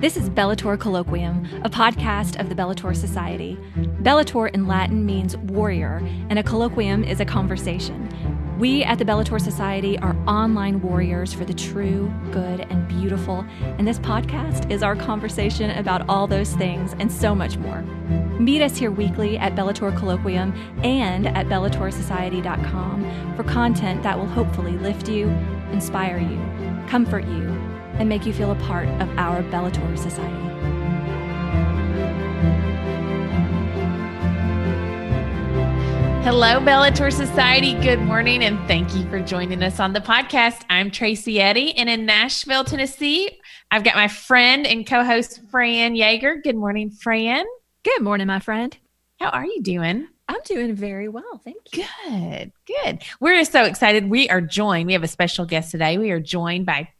[0.00, 3.58] This is Bellator Colloquium, a podcast of the Bellator Society.
[4.02, 8.08] Bellator in Latin means warrior, and a colloquium is a conversation.
[8.60, 13.88] We at the Bellator Society are online warriors for the true, good, and beautiful, and
[13.88, 17.82] this podcast is our conversation about all those things and so much more.
[18.38, 24.78] Meet us here weekly at Bellator Colloquium and at BellatorSociety.com for content that will hopefully
[24.78, 25.28] lift you,
[25.72, 26.38] inspire you,
[26.86, 27.57] comfort you,
[27.98, 30.48] and make you feel a part of our Bellator Society.
[36.24, 37.72] Hello, Bellator Society.
[37.72, 40.62] Good morning, and thank you for joining us on the podcast.
[40.68, 43.40] I'm Tracy Eddy, and in Nashville, Tennessee,
[43.70, 46.42] I've got my friend and co host, Fran Yeager.
[46.42, 47.46] Good morning, Fran.
[47.82, 48.76] Good morning, my friend.
[49.18, 50.08] How are you doing?
[50.28, 51.40] I'm doing very well.
[51.42, 51.84] Thank you.
[52.06, 53.02] Good, good.
[53.18, 54.10] We're so excited.
[54.10, 54.86] We are joined.
[54.86, 55.96] We have a special guest today.
[55.96, 56.90] We are joined by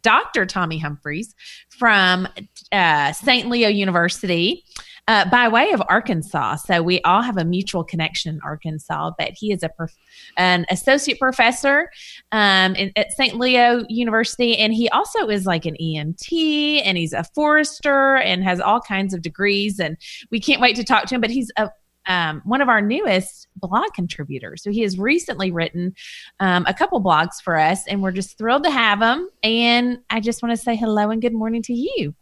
[0.00, 0.46] Dr.
[0.46, 1.34] Tommy Humphreys
[1.68, 2.26] from
[2.72, 3.48] uh, St.
[3.48, 4.64] Leo University.
[5.06, 6.56] Uh, by way of Arkansas.
[6.56, 9.96] So we all have a mutual connection in Arkansas, but he is a prof-
[10.36, 11.88] an associate professor
[12.30, 13.34] um, in, at St.
[13.34, 18.60] Leo University, and he also is like an EMT, and he's a forester, and has
[18.60, 19.80] all kinds of degrees.
[19.80, 19.96] And
[20.30, 21.22] we can't wait to talk to him.
[21.22, 21.70] But he's a
[22.08, 24.62] um, one of our newest blog contributors.
[24.62, 25.94] So he has recently written
[26.40, 29.28] um, a couple blogs for us, and we're just thrilled to have him.
[29.42, 32.14] And I just want to say hello and good morning to you.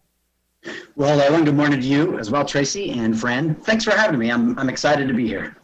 [0.96, 3.54] Well, hello and good morning to you as well, Tracy and Fran.
[3.54, 4.30] Thanks for having me.
[4.30, 5.56] I'm, I'm excited to be here.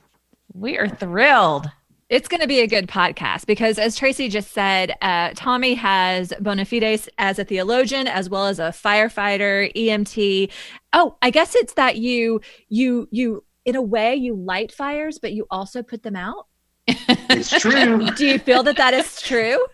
[0.54, 1.68] We are thrilled.
[2.08, 6.32] It's going to be a good podcast because, as Tracy just said, uh, Tommy has
[6.40, 10.50] bona fides as a theologian as well as a firefighter, EMT.
[10.92, 15.32] Oh, I guess it's that you you you in a way you light fires, but
[15.32, 16.46] you also put them out.
[16.86, 18.10] It's true.
[18.16, 19.64] Do you feel that that is true?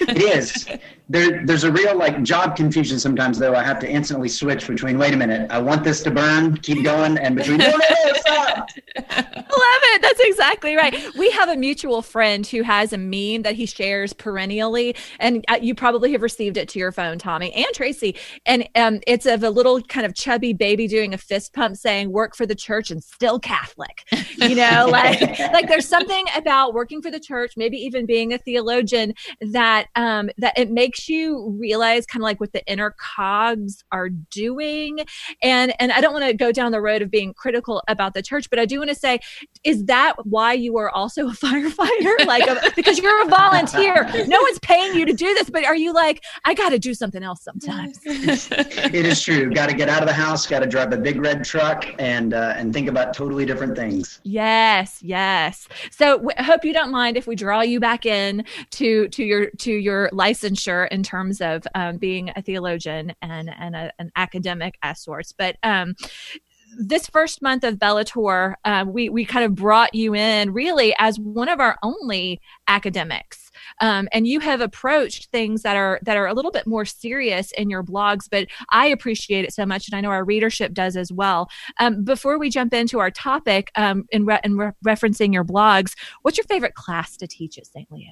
[0.00, 0.66] it is.
[1.08, 3.54] There, there's a real like job confusion sometimes though.
[3.54, 6.82] I have to instantly switch between wait a minute, I want this to burn, keep
[6.82, 8.70] going, and between no, no, no, stop.
[8.96, 10.02] Love it.
[10.02, 10.96] That's exactly right.
[11.18, 15.58] We have a mutual friend who has a meme that he shares perennially, and uh,
[15.60, 18.16] you probably have received it to your phone, Tommy and Tracy.
[18.46, 22.12] And um, it's of a little kind of chubby baby doing a fist pump, saying
[22.12, 24.04] "Work for the church and still Catholic."
[24.36, 28.38] You know, like like there's something about working for the church, maybe even being a
[28.38, 33.84] theologian, that um, that it makes you realize kind of like what the inner cogs
[33.92, 35.00] are doing.
[35.42, 38.22] And and I don't want to go down the road of being critical about the
[38.22, 39.20] church, but I do want to say,
[39.62, 42.26] is that why you are also a firefighter?
[42.26, 44.04] Like, a, because you're a volunteer.
[44.26, 46.94] No one's paying you to do this, but are you like, I got to do
[46.94, 48.00] something else sometimes?
[48.04, 49.50] it is true.
[49.50, 50.46] Got to get out of the house.
[50.46, 54.20] Got to drive a big red truck and uh, and think about totally different things.
[54.22, 55.68] Yes, yes.
[55.90, 59.50] So w- hope you don't mind if we draw you back in to to your
[59.50, 64.76] to your licensure in terms of um, being a theologian and and a, an academic
[64.82, 65.32] as sorts.
[65.32, 65.94] But um,
[66.76, 71.18] this first month of Bellator, uh, we we kind of brought you in really as
[71.18, 73.50] one of our only academics,
[73.80, 77.52] um, and you have approached things that are that are a little bit more serious
[77.52, 78.28] in your blogs.
[78.30, 81.48] But I appreciate it so much, and I know our readership does as well.
[81.78, 85.94] Um, before we jump into our topic, um, in, re- in re- referencing your blogs,
[86.22, 87.90] what's your favorite class to teach at St.
[87.90, 88.10] Leo?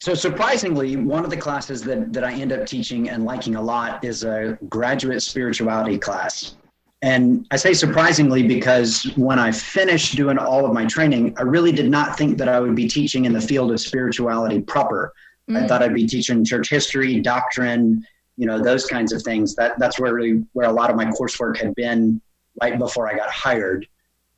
[0.00, 3.62] So surprisingly, one of the classes that, that I end up teaching and liking a
[3.62, 6.54] lot is a graduate spirituality class.
[7.02, 11.72] And I say surprisingly because when I finished doing all of my training, I really
[11.72, 15.12] did not think that I would be teaching in the field of spirituality proper.
[15.48, 15.62] Mm.
[15.62, 18.04] I thought I'd be teaching church history, doctrine,
[18.36, 19.54] you know, those kinds of things.
[19.54, 22.20] That that's where really where a lot of my coursework had been
[22.60, 23.86] right before I got hired.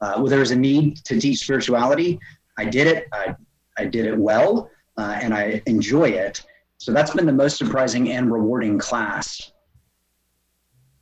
[0.01, 2.19] Uh, well, there was a need to teach spirituality.
[2.59, 3.07] I did it.
[3.13, 3.35] I
[3.79, 6.43] I did it well, uh, and I enjoy it.
[6.79, 9.53] So that's been the most surprising and rewarding class.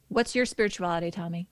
[0.08, 1.48] What's your spirituality, Tommy?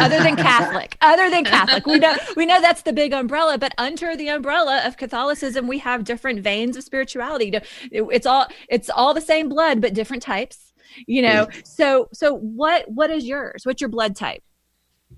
[0.00, 3.58] other than Catholic, other than Catholic, we know we know that's the big umbrella.
[3.58, 7.52] But under the umbrella of Catholicism, we have different veins of spirituality.
[7.90, 10.72] It's all it's all the same blood, but different types.
[11.06, 11.48] You know.
[11.64, 13.66] So so what what is yours?
[13.66, 14.42] What's your blood type?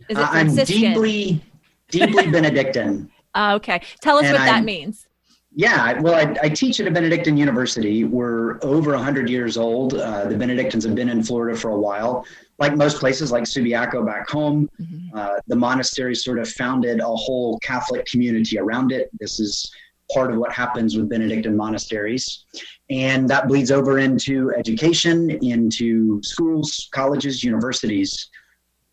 [0.09, 1.43] Is it I'm deeply
[1.91, 3.11] deeply Benedictine.
[3.37, 5.07] Okay, tell us and what I'm, that means.
[5.53, 8.05] Yeah, well, I, I, teach at a Benedictine university.
[8.05, 9.95] We're over 100 years old.
[9.95, 12.25] Uh, the Benedictines have been in Florida for a while.
[12.59, 15.17] Like most places, like Subiaco back home, mm-hmm.
[15.17, 19.11] uh, the monastery sort of founded a whole Catholic community around it.
[19.19, 19.69] This is
[20.13, 22.45] part of what happens with Benedictine monasteries.
[22.89, 28.31] And that bleeds over into education, into schools, colleges, universities.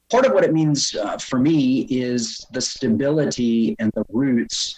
[0.09, 4.75] Part of what it means uh, for me is the stability and the roots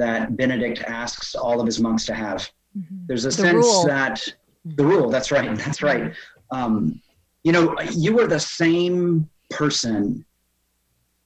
[0.00, 2.50] that Benedict asks all of his monks to have.
[2.76, 2.96] Mm-hmm.
[3.06, 3.86] There's a the sense rule.
[3.86, 4.22] that
[4.64, 6.14] the rule, that's right, that's right.
[6.50, 7.00] Um,
[7.44, 10.24] you know, you are the same person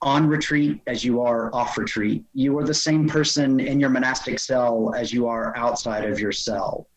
[0.03, 2.25] on retreat as you are off retreat.
[2.35, 6.33] You are the same person in your monastic cell as you are outside of your
[6.33, 6.89] cell.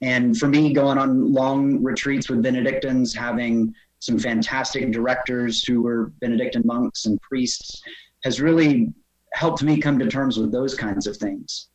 [0.00, 6.12] And for me, going on long retreats with Benedictines, having some fantastic directors who were
[6.20, 7.82] Benedictine monks and priests,
[8.24, 8.92] has really
[9.34, 11.68] helped me come to terms with those kinds of things.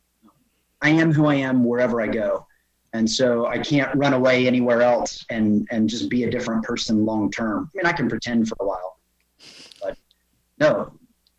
[0.80, 2.46] I am who I am wherever I go.
[2.92, 7.04] And so I can't run away anywhere else and, and just be a different person
[7.04, 7.70] long term.
[7.74, 8.98] I mean, I can pretend for a while,
[9.82, 9.98] but
[10.58, 10.92] no,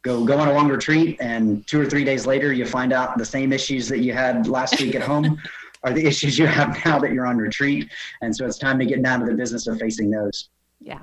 [0.03, 3.17] go go on a long retreat, and two or three days later, you find out
[3.17, 5.41] the same issues that you had last week at home
[5.83, 7.89] are the issues you have now that you're on retreat.
[8.21, 10.49] And so it's time to get down to the business of facing those.
[10.79, 11.01] Yeah,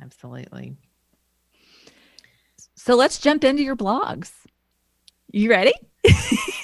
[0.00, 0.76] absolutely.
[2.84, 4.30] So let's jump into your blogs.
[5.32, 5.72] You ready?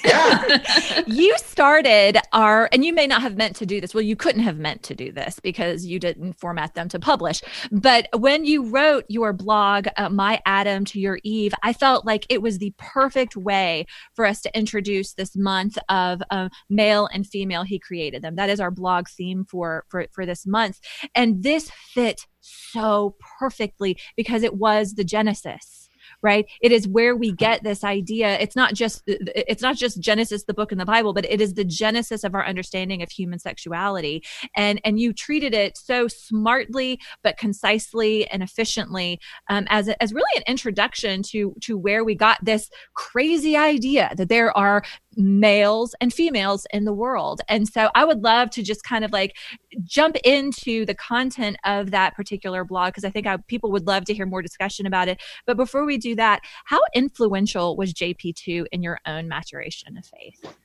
[0.03, 1.03] Yeah.
[1.07, 3.93] you started our, and you may not have meant to do this.
[3.93, 7.43] Well, you couldn't have meant to do this because you didn't format them to publish.
[7.71, 12.25] But when you wrote your blog, uh, My Adam to Your Eve, I felt like
[12.29, 13.85] it was the perfect way
[14.15, 17.61] for us to introduce this month of uh, male and female.
[17.61, 18.37] He created them.
[18.37, 20.79] That is our blog theme for, for, for this month.
[21.13, 25.80] And this fit so perfectly because it was the Genesis
[26.21, 30.43] right it is where we get this idea it's not just it's not just genesis
[30.43, 33.39] the book in the bible but it is the genesis of our understanding of human
[33.39, 34.23] sexuality
[34.55, 39.19] and and you treated it so smartly but concisely and efficiently
[39.49, 44.11] um, as a, as really an introduction to to where we got this crazy idea
[44.17, 44.83] that there are
[45.17, 47.41] males and females in the world.
[47.47, 49.35] And so I would love to just kind of like
[49.83, 54.05] jump into the content of that particular blog because I think I, people would love
[54.05, 55.21] to hear more discussion about it.
[55.45, 60.55] But before we do that, how influential was JP2 in your own maturation of faith?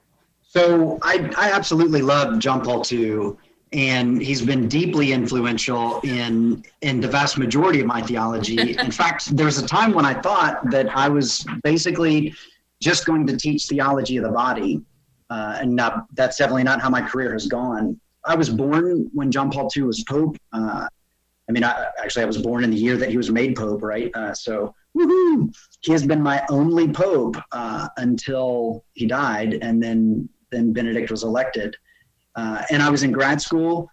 [0.43, 3.37] So I, I absolutely love John Paul II
[3.73, 8.59] and he's been deeply influential in in the vast majority of my theology.
[8.79, 12.33] In fact, there was a time when I thought that I was basically
[12.81, 14.83] just going to teach theology of the body.
[15.29, 18.01] Uh, and not, that's definitely not how my career has gone.
[18.25, 20.37] I was born when John Paul II was Pope.
[20.53, 20.87] Uh,
[21.49, 23.83] I mean, I, actually, I was born in the year that he was made Pope,
[23.83, 24.11] right?
[24.15, 25.55] Uh, so, woohoo!
[25.81, 31.25] He has been my only Pope uh, until he died, and then then Benedict was
[31.25, 31.77] elected.
[32.35, 33.91] Uh, and I was in grad school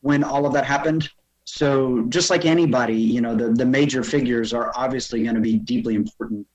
[0.00, 1.08] when all of that happened.
[1.44, 5.58] So, just like anybody, you know, the the major figures are obviously going to be
[5.58, 6.46] deeply important.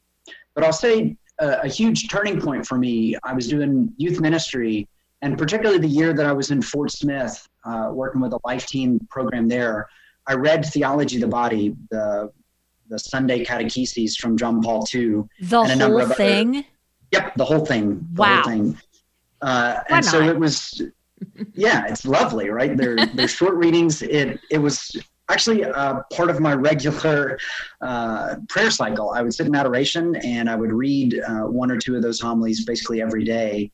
[0.56, 3.16] But I'll say a, a huge turning point for me.
[3.24, 4.88] I was doing youth ministry,
[5.22, 8.66] and particularly the year that I was in Fort Smith, uh, working with a Life
[8.66, 9.88] Teen program there.
[10.28, 12.32] I read Theology of the Body, the
[12.90, 15.24] the Sunday catecheses from John Paul II.
[15.42, 16.58] The and a whole of thing.
[16.58, 16.66] Other,
[17.12, 18.08] yep, the whole thing.
[18.14, 18.42] The wow.
[18.42, 18.78] Whole thing.
[19.42, 20.82] Uh, and so it was,
[21.54, 22.76] yeah, it's lovely, right?
[22.76, 24.02] They're they're short readings.
[24.02, 24.96] It it was
[25.30, 27.38] actually uh, part of my regular
[27.82, 29.12] uh, prayer cycle.
[29.12, 32.20] I would sit in adoration and I would read uh, one or two of those
[32.20, 33.72] homilies basically every day.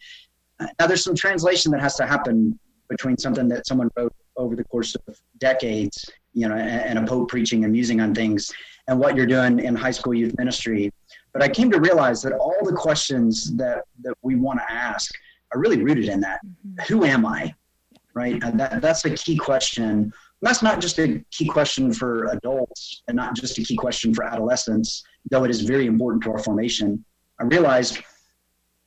[0.80, 2.60] Now, there's some translation that has to happen
[2.90, 7.08] between something that someone wrote over the course of decades, you know, and, and a
[7.08, 8.52] pope preaching and musing on things,
[8.88, 10.92] and what you're doing in high school youth ministry.
[11.34, 15.12] But I came to realize that all the questions that that we want to ask
[15.54, 16.40] are really rooted in that.
[16.46, 16.94] Mm-hmm.
[16.94, 17.54] Who am I?
[18.14, 18.42] Right.
[18.44, 23.16] And that, that's a key question that's not just a key question for adults and
[23.16, 27.04] not just a key question for adolescents, though it is very important to our formation.
[27.40, 28.00] I realized,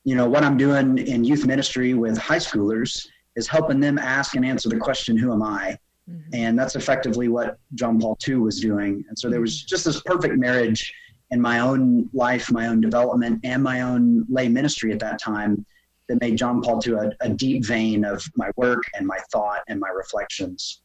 [0.03, 4.35] you know, what I'm doing in youth ministry with high schoolers is helping them ask
[4.35, 5.77] and answer the question, Who am I?
[6.09, 6.29] Mm-hmm.
[6.33, 9.03] And that's effectively what John Paul II was doing.
[9.07, 10.93] And so there was just this perfect marriage
[11.31, 15.65] in my own life, my own development, and my own lay ministry at that time
[16.07, 19.61] that made John Paul II a, a deep vein of my work and my thought
[19.67, 20.81] and my reflections.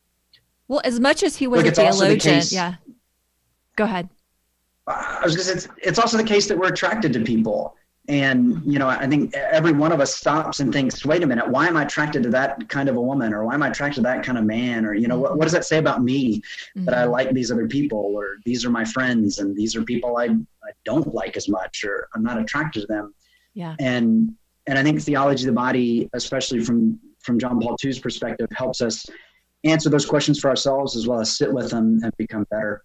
[0.69, 2.75] Well, as much as he was Look, a theologian, yeah.
[3.77, 4.09] Go ahead.
[4.87, 7.75] I was going to say, it's, it's also the case that we're attracted to people.
[8.07, 11.49] And, you know, I think every one of us stops and thinks, wait a minute,
[11.49, 13.33] why am I attracted to that kind of a woman?
[13.33, 14.85] Or why am I attracted to that kind of man?
[14.85, 16.43] Or, you know, what, what does that say about me
[16.75, 17.13] that I mm-hmm.
[17.13, 17.99] like these other people?
[17.99, 21.83] Or these are my friends and these are people I, I don't like as much
[21.83, 23.15] or I'm not attracted to them.
[23.55, 23.75] Yeah.
[23.79, 24.35] And,
[24.67, 28.83] and I think theology of the body, especially from, from John Paul II's perspective, helps
[28.83, 29.07] us
[29.65, 32.83] answer those questions for ourselves as well as sit with them and become better.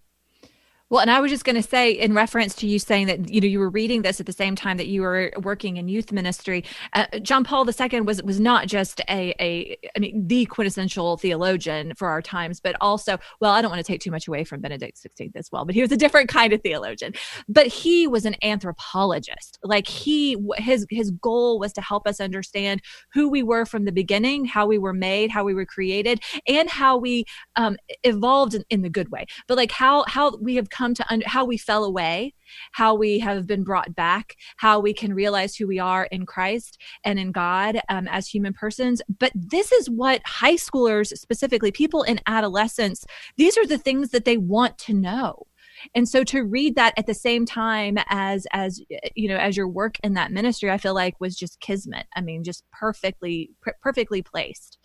[0.90, 3.40] Well, and I was just going to say, in reference to you saying that you
[3.40, 6.10] know you were reading this at the same time that you were working in youth
[6.10, 11.16] ministry, uh, John Paul II was was not just a a I mean the quintessential
[11.16, 14.42] theologian for our times, but also well, I don't want to take too much away
[14.42, 17.12] from Benedict XVI as well, but he was a different kind of theologian.
[17.48, 19.60] But he was an anthropologist.
[19.62, 22.82] Like he his his goal was to help us understand
[23.14, 26.68] who we were from the beginning, how we were made, how we were created, and
[26.68, 29.24] how we um, evolved in, in the good way.
[29.46, 32.34] But like how how we have come to under how we fell away,
[32.72, 36.78] how we have been brought back, how we can realize who we are in Christ
[37.04, 39.02] and in God um, as human persons.
[39.18, 43.04] But this is what high schoolers, specifically people in adolescence,
[43.36, 45.46] these are the things that they want to know.
[45.94, 48.82] And so to read that at the same time as as
[49.14, 52.06] you know as your work in that ministry i feel like was just kismet.
[52.14, 53.50] I mean just perfectly
[53.82, 54.78] perfectly placed.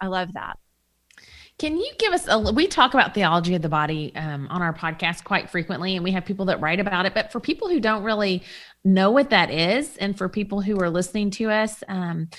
[0.00, 0.58] I love that
[1.60, 2.38] can you give us a?
[2.38, 6.10] We talk about theology of the body um, on our podcast quite frequently, and we
[6.12, 7.12] have people that write about it.
[7.12, 8.42] But for people who don't really
[8.82, 12.30] know what that is, and for people who are listening to us um,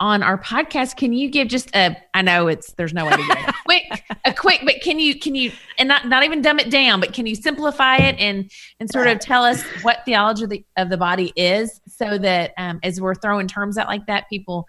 [0.00, 1.94] on our podcast, can you give just a?
[2.14, 3.54] I know it's there's no way to do it.
[3.66, 7.00] quick, a quick, but can you can you and not not even dumb it down,
[7.00, 10.64] but can you simplify it and and sort of tell us what theology of the,
[10.78, 14.66] of the body is, so that um, as we're throwing terms out like that, people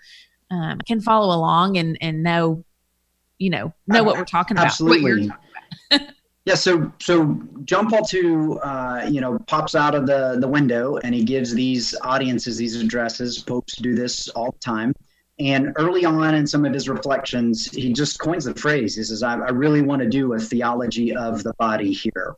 [0.51, 2.65] um, can follow along and and know
[3.39, 4.67] you know know what we're talking about.
[4.67, 5.31] Absolutely.
[6.45, 6.55] yeah.
[6.55, 11.13] So so John Paul II, uh, you know, pops out of the the window and
[11.13, 13.39] he gives these audiences these addresses.
[13.39, 14.93] Popes do this all the time.
[15.37, 18.95] And early on in some of his reflections, he just coins the phrase.
[18.95, 22.35] He says, I, I really want to do a theology of the body here.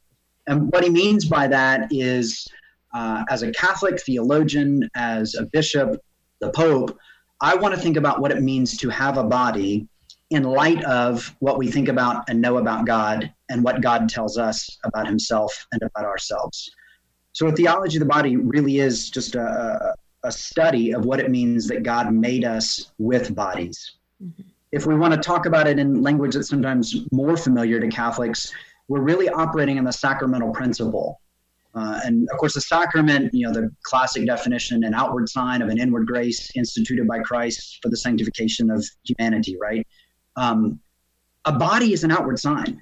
[0.48, 2.48] And what he means by that is,
[2.96, 6.02] uh, as a Catholic theologian, as a bishop,
[6.40, 6.98] the Pope,
[7.42, 9.88] I want to think about what it means to have a body
[10.30, 14.38] in light of what we think about and know about God and what God tells
[14.38, 16.70] us about himself and about ourselves.
[17.32, 21.30] So, a theology of the body really is just a, a study of what it
[21.30, 23.94] means that God made us with bodies.
[24.24, 24.42] Mm-hmm.
[24.72, 28.52] If we want to talk about it in language that's sometimes more familiar to Catholics,
[28.90, 31.22] we're really operating in the sacramental principle.
[31.74, 35.70] Uh, and of course, the sacrament, you know, the classic definition, an outward sign of
[35.70, 39.86] an inward grace instituted by Christ for the sanctification of humanity, right?
[40.38, 40.80] Um,
[41.46, 42.82] a body is an outward sign,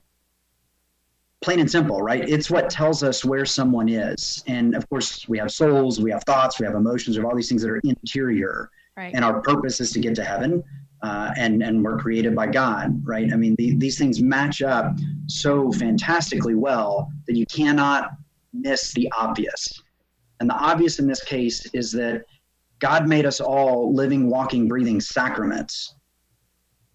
[1.41, 2.27] plain and simple, right?
[2.27, 4.43] It's what tells us where someone is.
[4.47, 7.35] And of course, we have souls, we have thoughts, we have emotions, we have all
[7.35, 8.69] these things that are interior.
[8.97, 9.13] Right.
[9.13, 10.63] And our purpose is to get to heaven.
[11.01, 13.31] Uh, and and we're created by God, right?
[13.31, 14.97] I mean, the, these things match up
[15.27, 18.11] so fantastically well that you cannot
[18.53, 19.83] miss the obvious.
[20.39, 22.23] And the obvious in this case is that
[22.79, 25.95] God made us all living, walking, breathing sacraments,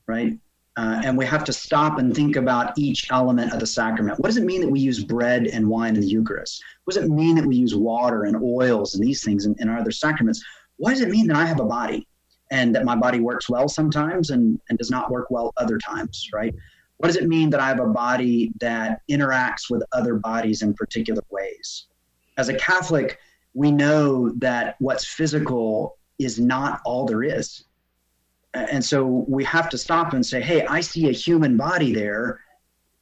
[0.06, 0.36] right?
[0.76, 4.18] Uh, and we have to stop and think about each element of the sacrament.
[4.20, 6.62] What does it mean that we use bread and wine in the Eucharist?
[6.84, 9.68] What does it mean that we use water and oils and these things in, in
[9.68, 10.42] our other sacraments?
[10.76, 12.06] What does it mean that I have a body
[12.50, 16.28] and that my body works well sometimes and, and does not work well other times,
[16.32, 16.54] right?
[16.98, 20.74] What does it mean that I have a body that interacts with other bodies in
[20.74, 21.86] particular ways?
[22.36, 23.18] As a Catholic,
[23.54, 27.64] we know that what's physical is not all there is
[28.54, 32.40] and so we have to stop and say, hey, I see a human body there.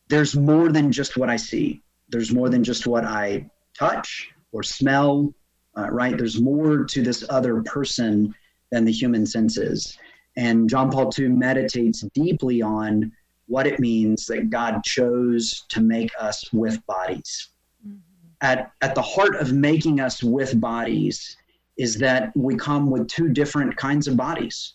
[0.09, 1.83] There's more than just what I see.
[2.09, 5.33] There's more than just what I touch or smell,
[5.77, 6.17] uh, right?
[6.17, 8.35] There's more to this other person
[8.71, 9.97] than the human senses.
[10.37, 13.13] And John Paul II meditates deeply on
[13.47, 17.49] what it means that God chose to make us with bodies.
[17.87, 17.97] Mm-hmm.
[18.43, 21.37] At, at the heart of making us with bodies
[21.79, 24.75] is that we come with two different kinds of bodies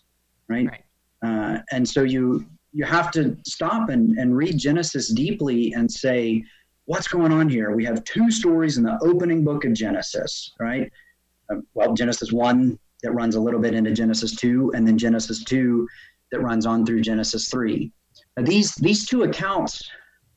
[0.54, 0.68] right?
[0.68, 0.84] right.
[1.24, 6.44] Uh, and so you you have to stop and, and read Genesis deeply and say,
[6.86, 7.70] what's going on here?
[7.70, 10.90] We have two stories in the opening book of Genesis, right?
[11.50, 15.44] Uh, well, Genesis 1 that runs a little bit into Genesis 2, and then Genesis
[15.44, 15.86] 2
[16.32, 17.92] that runs on through Genesis 3.
[18.36, 19.88] Now, these, these two accounts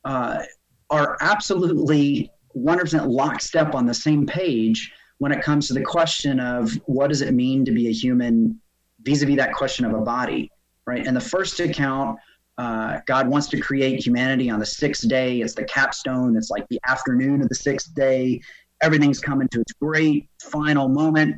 [0.06, 0.44] uh,
[0.92, 6.72] are absolutely 100% lockstep on the same page when it comes to the question of
[6.86, 8.60] what does it mean to be a human
[9.02, 10.52] vis-a-vis that question of a body,
[10.86, 11.06] right?
[11.06, 12.20] In the first account,
[12.58, 15.42] uh, God wants to create humanity on the sixth day.
[15.42, 16.36] It's the capstone.
[16.36, 18.42] It's like the afternoon of the sixth day.
[18.82, 21.36] Everything's coming to its great final moment.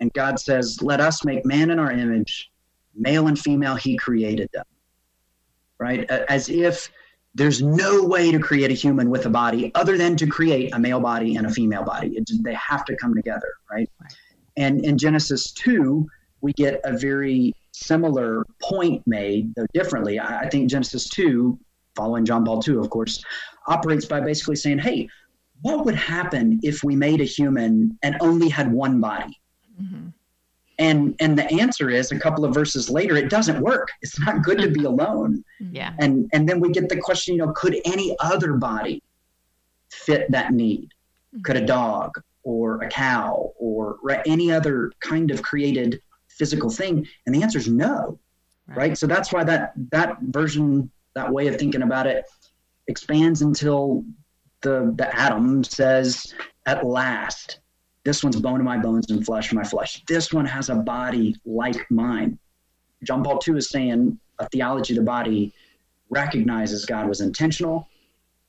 [0.00, 2.50] And God says, Let us make man in our image,
[2.94, 4.64] male and female, He created them.
[5.78, 6.08] Right?
[6.10, 6.90] As if
[7.34, 10.78] there's no way to create a human with a body other than to create a
[10.78, 12.08] male body and a female body.
[12.16, 13.90] It, they have to come together, right?
[14.56, 16.06] And in Genesis 2,
[16.42, 20.20] we get a very similar point made, though differently.
[20.20, 21.58] I think Genesis 2,
[21.96, 23.24] following John Paul II, of course,
[23.66, 25.08] operates by basically saying, hey,
[25.62, 29.40] what would happen if we made a human and only had one body?
[29.80, 30.08] Mm-hmm.
[30.78, 33.92] And and the answer is a couple of verses later, it doesn't work.
[34.00, 35.44] It's not good to be alone.
[35.60, 35.92] Yeah.
[36.00, 39.02] And and then we get the question, you know, could any other body
[39.90, 40.92] fit that need?
[41.34, 41.42] Mm-hmm.
[41.42, 46.00] Could a dog or a cow or any other kind of created
[46.38, 47.06] physical thing?
[47.26, 48.18] And the answer is no.
[48.66, 48.76] Right.
[48.76, 48.98] right?
[48.98, 52.24] So that's why that that version, that way of thinking about it
[52.88, 54.04] expands until
[54.62, 56.34] the the Adam says
[56.66, 57.60] at last
[58.04, 60.74] this one's bone of my bones and flesh of my flesh this one has a
[60.74, 62.38] body like mine
[63.04, 65.52] john paul ii is saying a theology of the body
[66.10, 67.88] recognizes god was intentional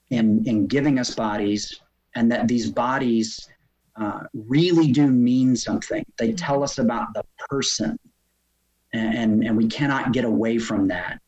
[0.09, 1.79] in in giving us bodies
[2.15, 3.49] and that these bodies
[3.95, 6.35] uh, really do mean something they mm-hmm.
[6.35, 7.97] tell us about the person
[8.93, 11.19] and and we cannot get away from that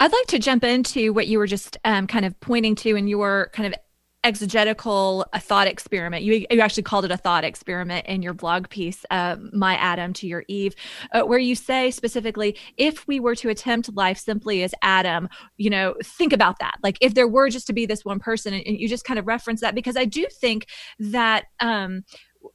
[0.00, 3.06] I'd like to jump into what you were just um, kind of pointing to in
[3.06, 3.78] your kind of
[4.24, 6.24] exegetical a thought experiment.
[6.24, 10.12] You, you actually called it a thought experiment in your blog piece, uh, My Adam
[10.14, 10.74] to Your Eve,
[11.12, 15.70] uh, where you say specifically, if we were to attempt life simply as Adam, you
[15.70, 16.78] know, think about that.
[16.82, 19.18] Like if there were just to be this one person, and, and you just kind
[19.18, 20.66] of reference that because I do think
[20.98, 22.04] that um,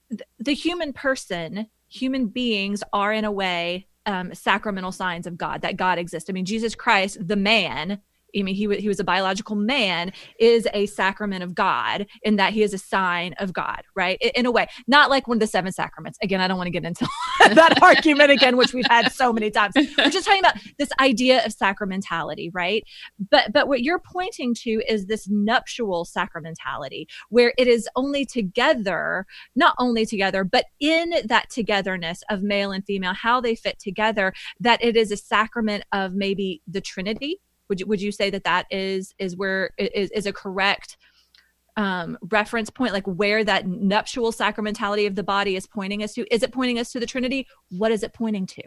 [0.10, 5.62] th- the human person, human beings are in a way um, sacramental signs of God,
[5.62, 6.30] that God exists.
[6.30, 8.02] I mean, Jesus Christ, the man,
[8.38, 12.36] I mean, he, w- he was a biological man, is a sacrament of God in
[12.38, 14.18] that he is a sign of God, right?
[14.22, 16.18] In, in a way, not like one of the seven sacraments.
[16.22, 17.08] Again, I don't want to get into
[17.40, 19.74] that argument again, which we've had so many times.
[19.76, 22.84] We're just talking about this idea of sacramentality, right?
[23.32, 29.26] But but what you're pointing to is this nuptial sacramentality, where it is only together,
[29.56, 34.34] not only together, but in that togetherness of male and female, how they fit together,
[34.60, 37.40] that it is a sacrament of maybe the Trinity
[37.70, 40.98] would you, would you say that that is is where is, is a correct
[41.78, 46.26] um, reference point, like where that nuptial sacramentality of the body is pointing us to?
[46.34, 47.48] Is it pointing us to the Trinity?
[47.70, 48.64] What is it pointing to?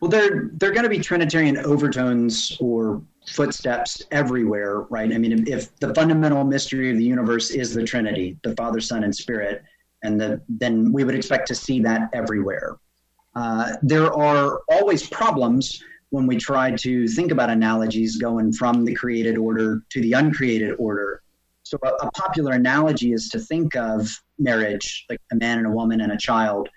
[0.00, 5.12] Well, there there are going to be Trinitarian overtones or footsteps everywhere, right?
[5.12, 9.04] I mean, if the fundamental mystery of the universe is the Trinity, the Father, Son,
[9.04, 9.62] and Spirit,
[10.02, 12.76] and the, then we would expect to see that everywhere.
[13.34, 18.94] Uh, there are always problems when we try to think about analogies going from the
[18.94, 21.22] created order to the uncreated order.
[21.62, 25.70] So, a, a, popular analogy is to think of marriage like a man and a
[25.70, 26.68] woman and a child,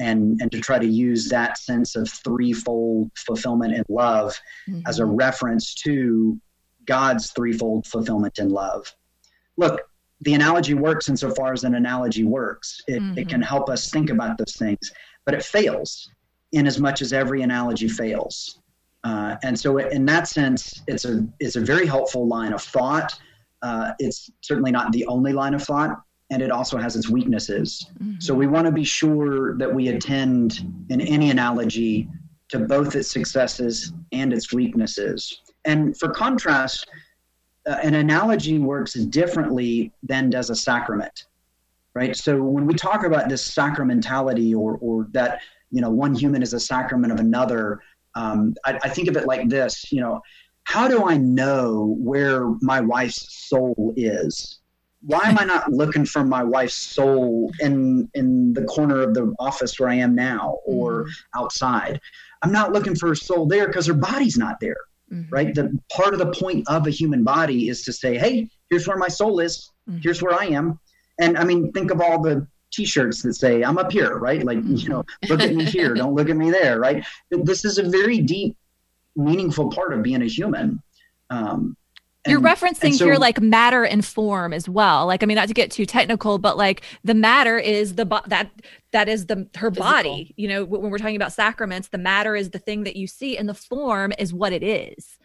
[0.00, 4.36] and, and to try to use that sense of threefold fulfillment in love
[4.68, 4.80] mm-hmm.
[4.86, 6.40] as a reference to
[6.84, 8.92] God's threefold fulfillment in love.
[9.56, 9.82] Look,
[10.22, 12.80] the analogy works insofar as an analogy works.
[12.88, 13.18] It, mm-hmm.
[13.18, 14.90] it can help us think about those things,
[15.24, 16.10] but it fails
[16.52, 18.59] in as much as every analogy fails.
[19.02, 23.18] Uh, and so, in that sense, it's a it's a very helpful line of thought.
[23.62, 27.86] Uh, it's certainly not the only line of thought, and it also has its weaknesses.
[27.94, 28.20] Mm-hmm.
[28.20, 32.08] So we want to be sure that we attend in any analogy
[32.48, 35.40] to both its successes and its weaknesses.
[35.64, 36.86] And for contrast,
[37.66, 41.26] uh, an analogy works differently than does a sacrament,
[41.94, 42.16] right?
[42.16, 46.54] So when we talk about this sacramentality, or or that you know one human is
[46.54, 47.80] a sacrament of another
[48.14, 50.20] um, I, I think of it like this you know
[50.64, 54.60] how do i know where my wife's soul is
[55.02, 59.34] why am I not looking for my wife's soul in in the corner of the
[59.38, 61.40] office where I am now or mm-hmm.
[61.40, 62.00] outside?
[62.42, 64.76] I'm not looking for her soul there because her body's not there.
[65.10, 65.34] Mm-hmm.
[65.34, 65.54] Right?
[65.54, 68.98] The part of the point of a human body is to say, "Hey, here's where
[68.98, 69.70] my soul is.
[69.88, 70.00] Mm-hmm.
[70.02, 70.78] Here's where I am."
[71.18, 74.58] And I mean, think of all the t-shirts that say i'm up here right like
[74.64, 77.82] you know look at me here don't look at me there right this is a
[77.82, 78.56] very deep
[79.16, 80.80] meaningful part of being a human
[81.30, 81.76] um,
[82.26, 85.06] and, You're referencing so, here like matter and form as well.
[85.06, 88.20] Like I mean, not to get too technical, but like the matter is the bo-
[88.26, 88.50] that
[88.92, 89.90] that is the her physical.
[89.90, 90.34] body.
[90.36, 93.38] You know, when we're talking about sacraments, the matter is the thing that you see,
[93.38, 95.16] and the form is what it is.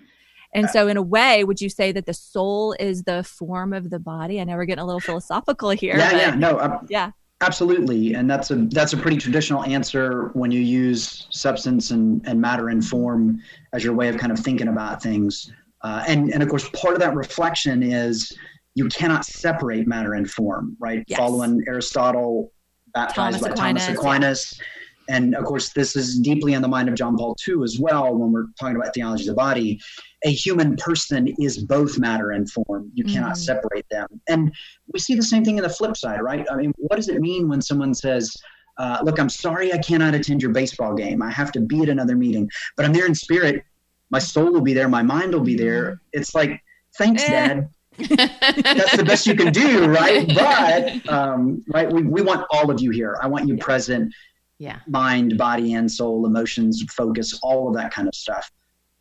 [0.53, 3.89] And so, in a way, would you say that the soul is the form of
[3.89, 4.39] the body?
[4.39, 5.97] I know we're getting a little philosophical here.
[5.97, 7.11] Yeah, yeah, no, uh, yeah.
[7.41, 12.39] Absolutely, and that's a that's a pretty traditional answer when you use substance and, and
[12.39, 13.41] matter and form
[13.73, 15.51] as your way of kind of thinking about things.
[15.81, 18.31] Uh, and and of course, part of that reflection is
[18.73, 21.03] you cannot separate matter and form, right?
[21.07, 21.19] Yes.
[21.19, 22.53] Following Aristotle,
[22.93, 24.53] baptized Thomas by Aquinas, Thomas Aquinas.
[24.57, 24.65] Yeah.
[25.07, 28.15] And of course, this is deeply in the mind of John Paul II as well
[28.15, 29.79] when we're talking about theology of the body
[30.25, 32.91] a human person is both matter and form.
[32.95, 33.41] You cannot mm-hmm.
[33.41, 34.07] separate them.
[34.27, 34.53] And
[34.91, 36.45] we see the same thing in the flip side, right?
[36.51, 38.35] I mean, what does it mean when someone says,
[38.77, 41.21] uh, look, I'm sorry I cannot attend your baseball game.
[41.21, 43.63] I have to be at another meeting, but I'm there in spirit.
[44.09, 44.89] My soul will be there.
[44.89, 45.83] My mind will be there.
[45.83, 46.19] Mm-hmm.
[46.19, 46.61] It's like,
[46.97, 47.29] thanks, eh.
[47.29, 47.69] Dad.
[48.09, 50.27] that's the best you can do, right?
[50.27, 53.17] But um, right, we, we want all of you here.
[53.21, 54.13] I want you present.
[54.59, 54.79] Yeah.
[54.87, 58.49] Mind, body, and soul, emotions, focus, all of that kind of stuff.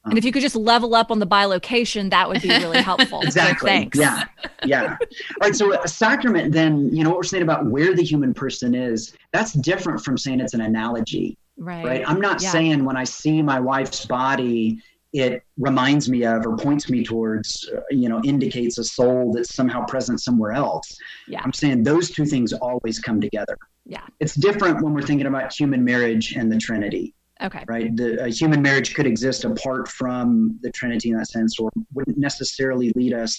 [0.06, 3.22] And if you could just level up on the bilocation, that would be really helpful.
[3.22, 3.66] exactly.
[3.68, 3.98] So thanks.
[3.98, 4.24] Yeah.
[4.64, 4.96] Yeah.
[5.00, 5.06] All
[5.40, 5.54] right.
[5.56, 9.16] So a sacrament, then, you know, what we're saying about where the human person is,
[9.32, 11.38] that's different from saying it's an analogy.
[11.56, 11.84] Right.
[11.86, 12.04] Right.
[12.06, 12.50] I'm not Yeah.
[12.50, 14.82] saying when I see my wife's body,
[15.14, 19.54] it reminds me of or points me towards, uh, you know, indicates a soul that's
[19.54, 20.98] somehow present somewhere else.
[21.28, 21.40] Yeah.
[21.44, 23.56] I'm saying those two things always come together.
[23.86, 24.02] Yeah.
[24.18, 27.64] It's different when we're thinking about human marriage and the Trinity Okay.
[27.68, 27.94] right?
[27.96, 32.18] The a human marriage could exist apart from the Trinity in that sense, or wouldn't
[32.18, 33.38] necessarily lead us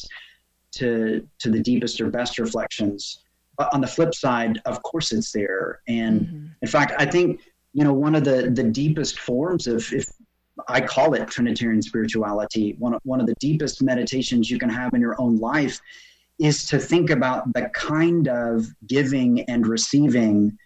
[0.74, 3.24] to to the deepest or best reflections.
[3.58, 5.80] But on the flip side, of course, it's there.
[5.88, 6.50] And Mhm.
[6.62, 7.42] in fact, I think
[7.74, 10.06] you know one of the the deepest forms of if
[10.68, 14.94] I call it Trinitarian spirituality, one of, one of the deepest meditations you can have
[14.94, 15.80] in your own life
[16.40, 20.58] is to think about the kind of giving and receiving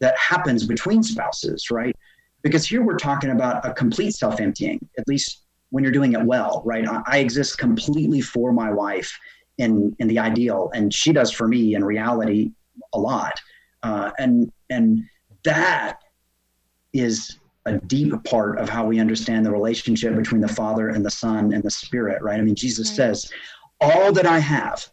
[0.00, 1.94] that happens between spouses, right?
[2.42, 6.22] Because here we're talking about a complete self emptying, at least when you're doing it
[6.22, 6.86] well, right?
[6.86, 9.16] I, I exist completely for my wife
[9.58, 12.50] in in the ideal, and she does for me in reality
[12.92, 13.40] a lot,
[13.82, 15.04] uh, and and
[15.44, 15.98] that
[16.92, 21.10] is a deep part of how we understand the relationship between the Father and the
[21.10, 22.40] Son and the Spirit, right?
[22.40, 22.96] I mean, Jesus Right.
[22.96, 23.30] says,
[23.80, 24.88] "All that I have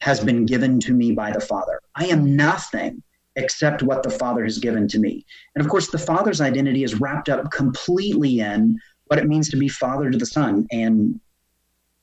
[0.00, 1.80] has been given to me by the Father.
[1.94, 3.02] I am nothing."
[3.36, 5.24] Except what the Father has given to me.
[5.54, 9.56] And of course, the Father's identity is wrapped up completely in what it means to
[9.56, 11.20] be Father to the Son and,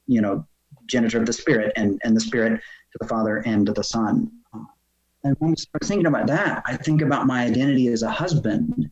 [0.08, 0.48] you know,
[0.86, 4.32] genitor of the Spirit and, and the Spirit to the Father and to the Son.
[5.26, 8.90] And when we start thinking about that, I think about my identity as a husband.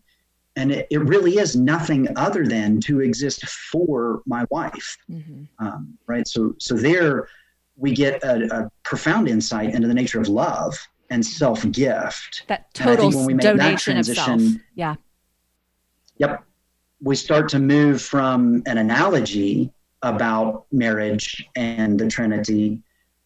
[0.56, 4.98] And it, it really is nothing other than to exist for my wife.
[5.12, 5.48] Mhm.
[5.60, 6.28] Um, right.
[6.28, 7.28] So, so there
[7.78, 10.78] we get a, a profound insight into the nature of love
[11.10, 12.44] and self gift.
[12.48, 14.26] That And I think total when we make that donation of self.
[14.28, 14.96] transition- Yeah.
[16.18, 16.44] Yep.
[17.02, 22.82] We start to move from an analogy about marriage and the Trinity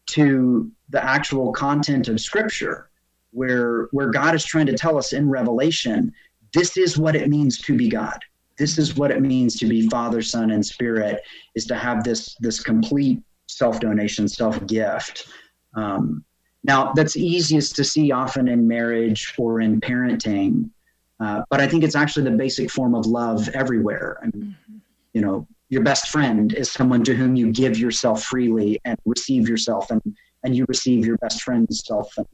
[0.08, 2.90] to the actual content of Scripture,
[3.32, 6.12] where where God is trying to tell us in Revelation,
[6.54, 8.20] this is what it means to be God.
[8.58, 11.22] This is what it means to be Father, Son, and Spirit,
[11.56, 15.28] is to have this this complete self donation, self gift.
[15.76, 16.24] Um,
[16.64, 20.70] now, that's easiest to see often in marriage or in parenting.
[21.22, 24.20] Uh, but I think it's actually the basic form of love everywhere.
[24.22, 24.82] I mean, Mhm.
[25.14, 29.48] you know, your best friend is someone to whom you give yourself freely and receive
[29.48, 30.02] yourself, and
[30.44, 32.18] and you receive your best friend's self.
[32.18, 32.28] And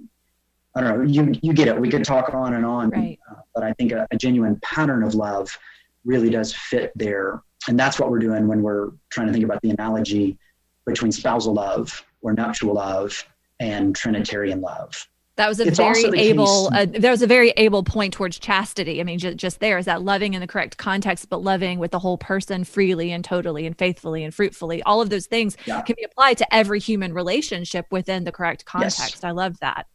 [0.76, 1.80] I don't know, you you get it.
[1.80, 3.18] We could talk on and on, Right.
[3.32, 5.58] uh, but I think a, a genuine pattern of love
[6.04, 9.62] really does fit there, and that's what we're doing when we're trying to think about
[9.62, 10.38] the analogy
[10.86, 13.24] between spousal love or nuptial love
[13.60, 15.08] and Trinitarian love.
[15.38, 16.70] That was a It's very able.
[16.74, 19.02] Uh, that was a very able point towards chastity.
[19.02, 21.92] I mean, just, just there is that loving in the correct context, but loving with
[21.92, 24.82] the whole person freely and totally and faithfully and fruitfully.
[24.84, 25.82] All of those things Yeah.
[25.82, 28.96] can be applied to every human relationship within the correct Yes.
[28.98, 29.26] context.
[29.26, 29.88] I love that.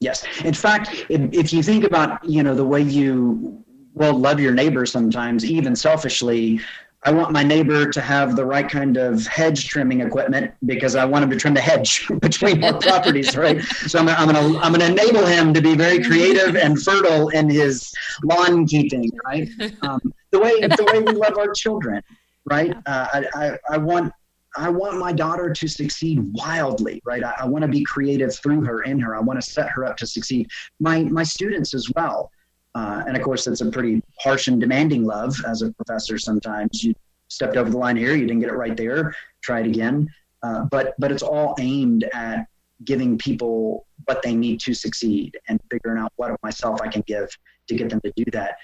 [0.00, 0.24] Yes.
[0.44, 4.52] In fact, if, if you think about, you know, the way you well love your
[4.52, 6.60] neighbor sometimes, even selfishly,
[7.06, 11.04] I want my neighbor to have the right kind of hedge trimming equipment because I
[11.04, 13.62] want him to trim the hedge between our properties, right?
[13.62, 17.48] So I'm, I'm gonna I'm gonna enable him to be very creative and fertile in
[17.50, 17.92] his
[18.24, 19.48] lawn keeping, right?
[19.82, 22.02] Um, the way the way we love our children,
[22.46, 22.74] right?
[22.86, 24.12] Uh, I, I I want
[24.56, 27.24] I want my daughter to succeed wildly, right?
[27.24, 29.16] I, I want to be creative through her, in her.
[29.16, 30.48] I want to set her up to succeed.
[30.80, 32.30] My my students as well.
[32.74, 36.18] Uh, and of course, it's a pretty harsh and demanding love as a professor.
[36.18, 36.94] Sometimes you
[37.28, 39.14] stepped over the line here, you didn't get it right there.
[39.42, 40.08] Try it again.
[40.42, 42.46] Uh, but but it's all aimed at
[42.84, 47.02] giving people what they need to succeed and figuring out what of myself I can
[47.06, 47.28] give
[47.68, 48.56] to get them to do that.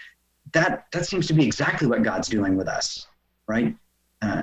[0.53, 3.07] That that seems to be exactly what God's doing with us,
[3.47, 3.75] right?
[4.21, 4.43] Uh,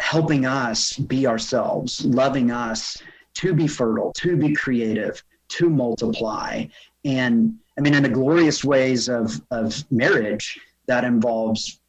[0.00, 2.96] helping us be ourselves, loving us
[3.34, 6.64] to be fertile, to be creative, to multiply.
[7.04, 11.80] And I mean, in the glorious ways of, of marriage, that involves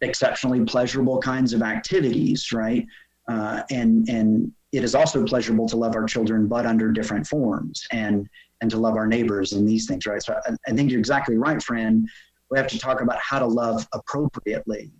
[0.00, 2.86] exceptionally pleasurable kinds of activities, right?
[3.28, 7.86] Uh, and and it is also pleasurable to love our children, but under different forms,
[7.92, 8.28] and
[8.60, 10.22] and to love our neighbors and these things, right?
[10.22, 12.08] So I, I think you're exactly right, friend.
[12.50, 14.90] We have to talk about how to love appropriately,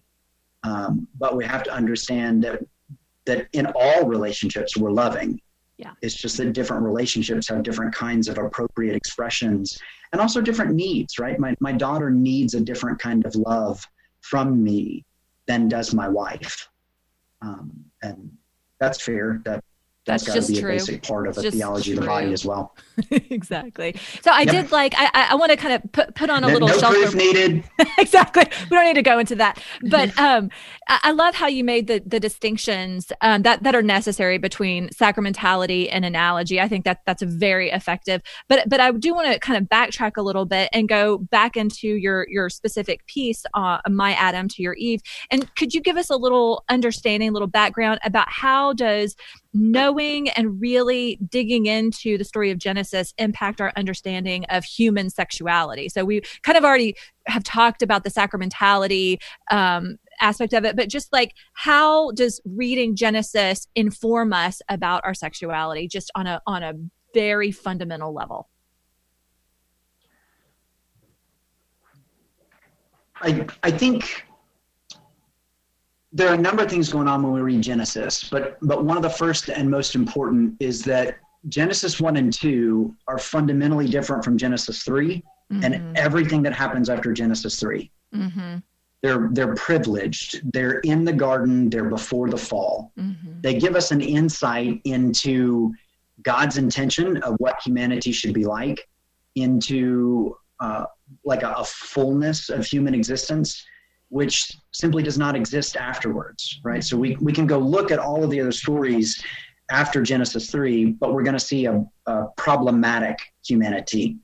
[0.62, 2.60] um, but we have to understand that
[3.24, 5.40] that in all relationships we're loving.
[5.76, 5.92] Yeah.
[6.02, 9.78] It's just that different relationships have different kinds of appropriate expressions
[10.12, 11.38] and also different needs, right?
[11.38, 13.86] My my daughter needs a different kind of love
[14.20, 15.04] from me
[15.46, 16.68] than does my wife.
[17.40, 18.30] Um, and
[18.78, 19.40] that's fair.
[19.44, 19.64] That
[20.04, 20.70] That's, got to just be true.
[20.70, 22.74] a basic part of It's a theology of the body as well.
[23.10, 23.94] exactly.
[24.22, 24.50] So I Yep.
[24.50, 26.78] did like I I- want to kind of put put on a No, little no
[26.78, 27.62] shelter proof needed.
[27.98, 28.44] exactly.
[28.68, 29.62] We don't need to go into that.
[29.88, 30.50] But um,
[30.88, 35.88] I, love how you made the the distinctions um, that that are necessary between sacramentality
[35.92, 36.60] and analogy.
[36.60, 38.22] I think that that's a very effective.
[38.48, 41.56] But but I do want to kind of backtrack a little bit and go back
[41.56, 45.00] into your your specific piece, uh, my Adam to your Eve.
[45.30, 49.14] And could you give us a little understanding, a little background about how does
[49.54, 55.88] knowing and really digging into the story of Genesis impact our understanding of human sexuality.
[55.88, 56.94] So we kind of already
[57.26, 59.18] have talked about the sacramentality
[59.50, 65.14] um, aspect of it, but just like how does reading Genesis inform us about our
[65.14, 66.74] sexuality, just on a on a
[67.14, 68.48] very fundamental level?
[73.20, 74.24] I, I think
[76.12, 78.96] there are a number of things going on when we read Genesis, but but one
[78.96, 81.16] of the first and most important is that
[81.48, 85.22] Genesis one and two are fundamentally different from Genesis 3
[85.60, 87.90] and everything that happens after Genesis three.
[88.14, 88.58] mm-hmm.
[89.02, 90.40] They're they're privileged.
[90.52, 91.68] They're in the garden.
[91.68, 92.92] They're before the fall.
[92.96, 93.40] Mm-hmm.
[93.40, 95.74] They give us an insight into
[96.22, 98.88] God's intention of what humanity should be like,
[99.34, 100.84] into uh,
[101.24, 103.66] like a, a fullness of human existence,
[104.12, 106.84] which simply does not exist afterwards, right?
[106.84, 109.24] So we, we can go look at all of the other stories
[109.70, 114.18] after Genesis 3, but we're going to see a, a problematic humanity,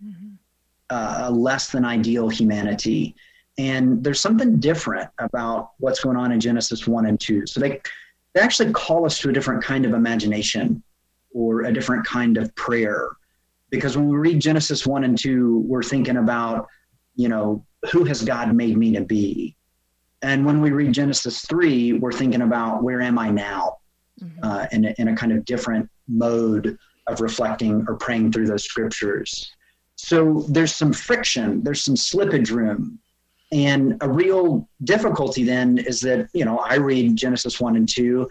[0.90, 3.16] uh, a less than ideal humanity.
[3.56, 7.46] And there's something different about what's going on in Genesis 1 and 2.
[7.46, 7.80] So they,
[8.34, 10.82] they actually call us to a different kind of imagination
[11.32, 13.08] or a different kind of prayer.
[13.70, 16.66] Because when we read Genesis 1 and 2, we're thinking about,
[17.16, 19.54] you know, who has God made me to be?
[20.22, 23.78] And when we read Genesis 3, we're thinking about where am I now?
[24.42, 26.76] Uh, in, a, in a kind of different mode
[27.06, 29.52] of reflecting or praying through those scriptures.
[29.94, 32.98] So there's some friction, there's some slippage room.
[33.52, 38.28] And a real difficulty then is that, you know, I read Genesis 1 and 2,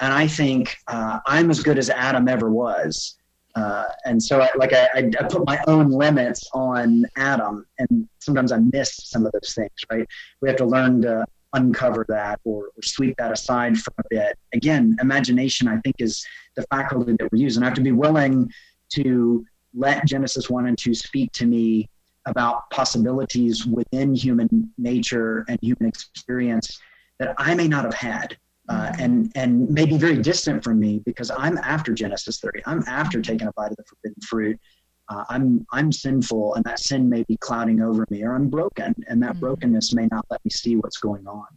[0.00, 3.16] and I think uh, I'm as good as Adam ever was.
[3.54, 8.52] Uh, and so, I, like, I, I, put my own limits on Adam, and sometimes
[8.52, 10.06] I miss some of those things, right?
[10.40, 14.38] We have to learn to uncover that or, or sweep that aside for a bit.
[14.54, 17.62] Again, imagination, I think, is the faculty that we're using.
[17.62, 18.50] I have to be willing
[18.90, 21.88] to let Genesis 1 and 2 speak to me
[22.26, 26.78] about possibilities within human nature and human experience
[27.18, 28.36] that I may not have had.
[28.70, 32.60] Uh, and and may be very distant from me because I'm after Genesis 30.
[32.66, 34.60] I'm after taking a bite of the forbidden fruit.
[35.08, 38.94] Uh, I'm I'm sinful, and that sin may be clouding over me, or I'm broken,
[39.08, 39.40] and that Mhm.
[39.40, 41.48] brokenness may not let me see what's going on.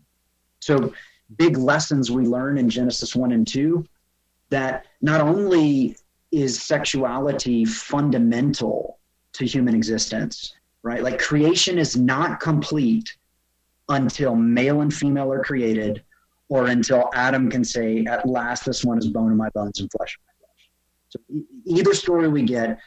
[0.60, 0.92] So,
[1.38, 3.86] big lessons we learn in Genesis 1 and 2
[4.50, 5.96] that not only
[6.32, 9.00] is sexuality fundamental
[9.34, 11.04] to human existence, right?
[11.04, 13.16] Like creation is not complete
[13.90, 16.04] until male and female are created,
[16.54, 19.90] or until Adam can say, At last, this one is bone of my bones and
[19.92, 20.70] flesh of my flesh.
[21.10, 21.20] So,
[21.66, 22.80] either story we get,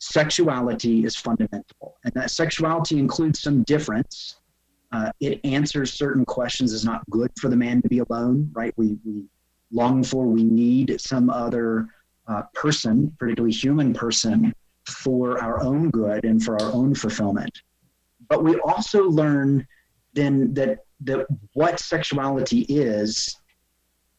[0.00, 1.96] sexuality is fundamental.
[2.02, 4.40] And that sexuality includes some difference.
[4.90, 6.72] Uh, it answers certain questions.
[6.72, 8.74] It's not good for the man to be alone, right?
[8.76, 9.22] We, we
[9.70, 11.86] long for, we need some other
[12.26, 14.52] uh, person, particularly human person,
[14.88, 17.62] for our own good and for our own fulfillment.
[18.28, 19.64] But we also learn
[20.14, 23.36] then that that what sexuality is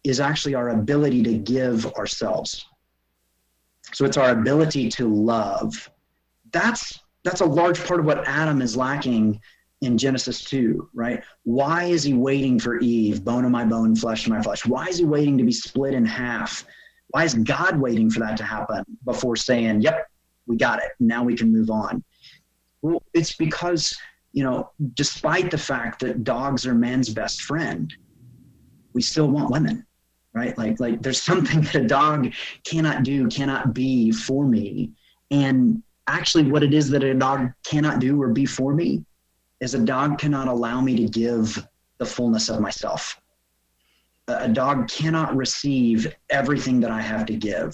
[0.04, 2.66] is actually our ability to give ourselves.
[3.94, 5.90] So it's our ability to love.
[6.52, 9.42] That's that's a large part of what Adam is lacking
[9.82, 11.24] in Genesis 2, right?
[11.44, 14.66] Why is he waiting for Eve, bone of my bone, flesh of my flesh?
[14.66, 16.66] Why is he waiting to be split in half?
[17.10, 20.08] Why is God waiting for that to happen before saying, "Yep,
[20.46, 20.92] we got it.
[21.00, 22.04] Now we can move on"?
[22.82, 23.96] Well, it's because
[24.36, 27.92] you know, despite the fact that dogs are man's best friend,
[28.94, 29.88] we still want women,
[30.34, 30.56] right?
[30.58, 32.34] Like, like there's something that a dog
[32.66, 34.92] cannot do, cannot be for me.
[35.32, 39.06] And actually, what it is that a dog cannot do or be for me
[39.62, 41.66] is a dog cannot allow me to give
[41.98, 43.22] the fullness of myself.
[44.28, 47.74] A a dog cannot receive everything that I have to give.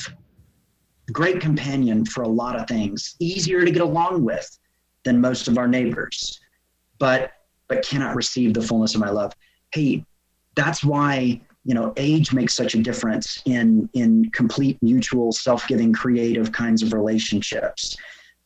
[1.12, 4.60] Great companion for a lot of things, easier to get along with
[5.04, 6.41] than most of our neighbors
[7.02, 7.32] but
[7.68, 9.34] but cannot receive the fullness of my love
[9.74, 10.06] hey
[10.56, 16.52] that's why you know age makes such a difference in in complete mutual self-giving creative
[16.54, 17.98] kinds of relationships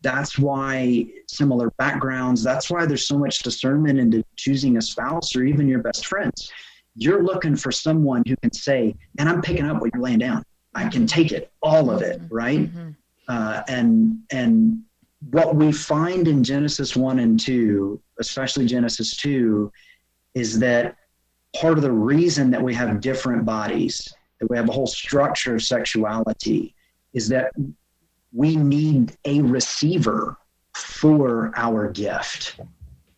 [0.02, 5.44] that's why similar backgrounds that's why there's so much discernment into choosing a spouse or
[5.44, 6.52] even your best friends
[6.96, 10.44] you're looking for someone who can say and i'm picking up what you're laying down
[10.76, 12.60] I can take it, all of it, right?
[12.60, 12.90] Mm-hmm.
[13.28, 14.84] Uh, and and
[15.32, 19.72] what we find in Genesis one and two, especially Genesis two,
[20.34, 20.98] is that
[21.56, 25.56] part of the reason that we have different bodies, that we have a whole structure
[25.56, 26.76] of sexuality,
[27.14, 27.52] is that
[28.34, 30.38] we need a receiver
[30.76, 32.60] for our gift.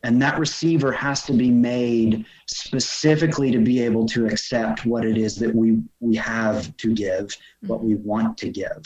[0.04, 5.18] And that receiver has to be made specifically to be able to accept what it
[5.18, 8.84] is that we, we have to give, what we want to give.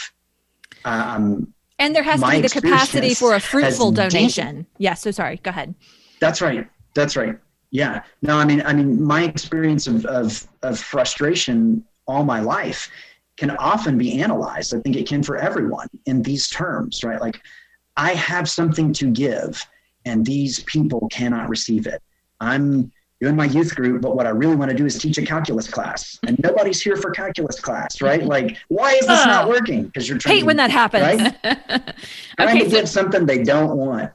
[0.85, 4.67] Um, and there has to be the capacity for a fruitful deep- donation.
[4.77, 4.93] Yeah.
[4.93, 5.37] So sorry.
[5.37, 5.73] Go ahead.
[6.19, 6.67] That's right.
[6.93, 7.37] That's right.
[7.71, 8.03] Yeah.
[8.21, 12.89] No, I mean, I mean, my experience of, of, of frustration all my life
[13.37, 14.75] can often be analyzed.
[14.75, 17.19] I think it can for everyone in these terms, right?
[17.19, 17.41] Like,
[17.97, 19.65] I have something to give,
[20.05, 22.01] and these people cannot receive it.
[22.39, 22.91] I'm
[23.21, 25.69] doing my youth group, but what I really want to do is teach a calculus
[25.69, 28.25] class, and nobody's here for calculus class, right?
[28.25, 29.83] Like, why is this not working?
[29.83, 31.03] Because you're trying Hate when that happens.
[31.03, 31.37] right?
[32.37, 34.11] trying okay, to so, give something they don't want.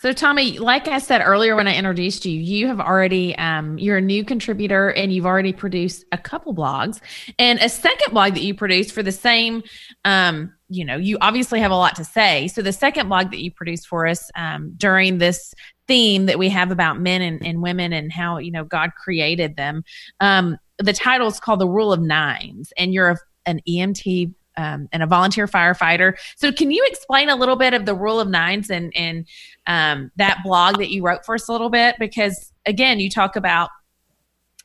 [0.00, 3.98] so Tommy, like I said earlier when I introduced you, you have already um, you're
[3.98, 7.00] a new contributor and you've already produced a couple blogs
[7.38, 9.62] and a second blog that you produced for the same.
[10.06, 12.48] Um, you know, you obviously have a lot to say.
[12.48, 15.54] So the second blog that you produced for us um, during this
[15.88, 19.56] theme that we have about men and, and women and how you know God created
[19.56, 19.82] them.
[20.20, 24.88] Um, the title is called "The Rule of Nines," and you're a, an EMT um,
[24.92, 26.18] and a volunteer firefighter.
[26.36, 29.26] So, can you explain a little bit of the Rule of Nines and and
[29.66, 31.96] um, that blog that you wrote for us a little bit?
[31.98, 33.70] Because again, you talk about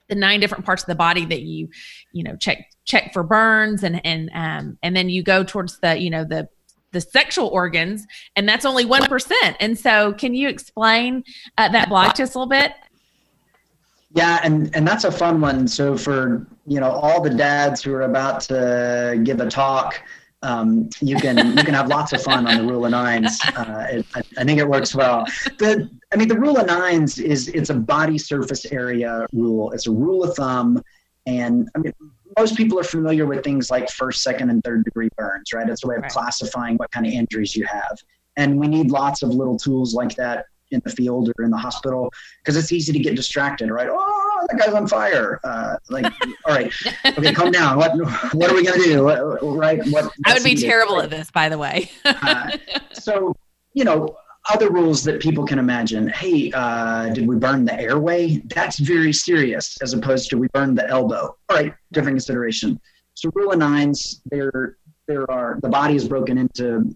[0.10, 1.70] the nine different parts of the body that you
[2.12, 5.98] you know check check for burns and and um, and then you go towards the
[5.98, 6.50] you know the
[6.94, 11.24] the sexual organs and that's only 1% and so can you explain
[11.58, 12.74] uh, that blog to us a little bit
[14.16, 15.68] Yeah, and and that's a fun one.
[15.68, 20.04] So for you know all the dads who are about to give a talk,
[20.44, 23.40] um, you can you can have lots of fun on the rule of nines.
[23.56, 25.26] Uh, it, I, I think it works well.
[25.58, 29.72] The I mean the rule of nines is it's a body surface area rule.
[29.72, 30.84] It's a rule of thumb,
[31.26, 31.94] and I mean
[32.38, 35.68] most people are familiar with things like first, second, and third degree burns, right?
[35.70, 36.12] It's a way of Right.
[36.12, 37.98] classifying what kind of injuries you have,
[38.38, 41.58] and we need lots of little tools like that in the field or in the
[41.58, 43.90] hospital because it's easy to get distracted, right?
[43.92, 45.40] Oh, that guy's on fire.
[45.44, 46.12] Uh, like,
[46.48, 46.74] all right,
[47.06, 47.78] okay, calm down.
[47.78, 47.92] What
[48.34, 49.04] what are we gonna do?
[49.04, 49.20] What,
[49.56, 49.80] right?
[49.90, 50.12] What?
[50.26, 52.58] i would be terrible at this by the way Uh,
[52.94, 53.36] so,
[53.74, 54.16] you know,
[54.52, 56.08] other rules that people can imagine.
[56.10, 58.38] Hey, uh, did we burn the airway?
[58.54, 61.36] That's very serious, as opposed to we burned the elbow.
[61.50, 62.80] All right, different consideration.
[63.14, 64.22] So, rule of nines.
[64.32, 64.78] There,
[65.08, 66.96] there are the body is broken into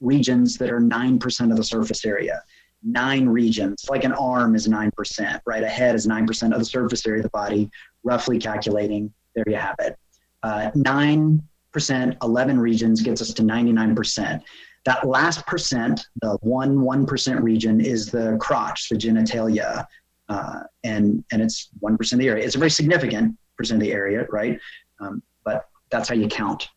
[0.00, 2.42] regions that are nine percent of the surface area.
[2.82, 5.62] Nine regions, like an arm is nine percent, right?
[5.62, 7.70] A head is nine percent of the surface area of the body.
[8.04, 9.98] Roughly calculating, there you have it.
[10.42, 14.42] Uh, Nine percent, eleven regions gets us to ninety-nine percent.
[14.84, 19.86] That last percent, the one one percent region, is the crotch, the genitalia,
[20.28, 22.44] uh, and and it's one percent of the area.
[22.44, 24.58] It's a very significant percent of the area, right?
[25.00, 26.68] Um, but that's how you count.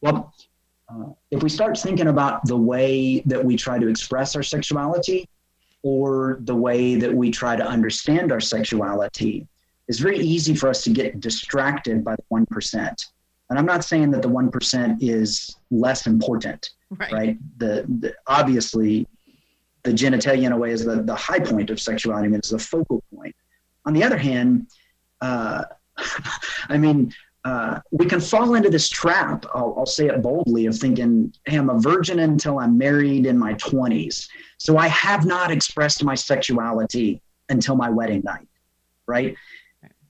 [0.00, 0.32] Well,
[0.88, 5.28] uh, if we start thinking about the way that we try to express our sexuality,
[5.82, 9.46] or the way that we try to understand our sexuality,
[9.88, 13.06] it's very easy for us to get distracted by the one percent.
[13.48, 17.38] And I'm not saying that the one percent is less important right, right?
[17.58, 19.06] The, the obviously
[19.82, 22.50] the genitalia in a way is the, the high point of sexuality, I mean, it's
[22.50, 23.34] the focal point.
[23.84, 24.66] On the other hand,
[25.20, 25.64] uh,
[26.68, 29.46] I mean, uh, we can fall into this trap.
[29.54, 33.38] I'll, I'll say it boldly of thinking, "Hey, I'm a virgin until I'm married in
[33.38, 34.28] my 20s,
[34.58, 38.48] so I have not expressed my sexuality until my wedding night."
[39.06, 39.36] Right?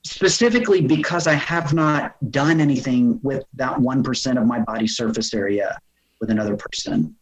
[0.05, 5.33] Specifically because I have not done anything with that one percent of my body surface
[5.33, 5.77] area
[6.19, 7.15] with another person.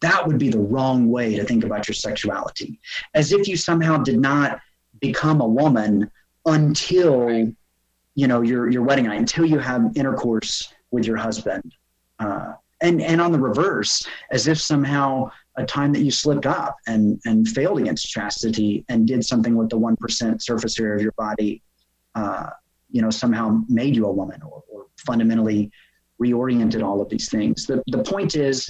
[0.00, 2.80] That would be the wrong way to think about your sexuality,
[3.14, 4.60] as if you somehow did not
[5.00, 6.10] become a woman
[6.46, 7.52] until
[8.14, 11.74] you know your your wedding night, until you have intercourse with your husband,
[12.18, 16.76] uh, and and on the reverse, as if somehow a time that you slipped up
[16.86, 21.02] and and failed against chastity and did something with the one percent surface area of
[21.02, 21.62] your body,
[22.14, 22.46] uh,
[22.90, 25.70] you know somehow made you a woman or, or fundamentally
[26.22, 27.66] reoriented all of these things.
[27.66, 28.68] The, the point is,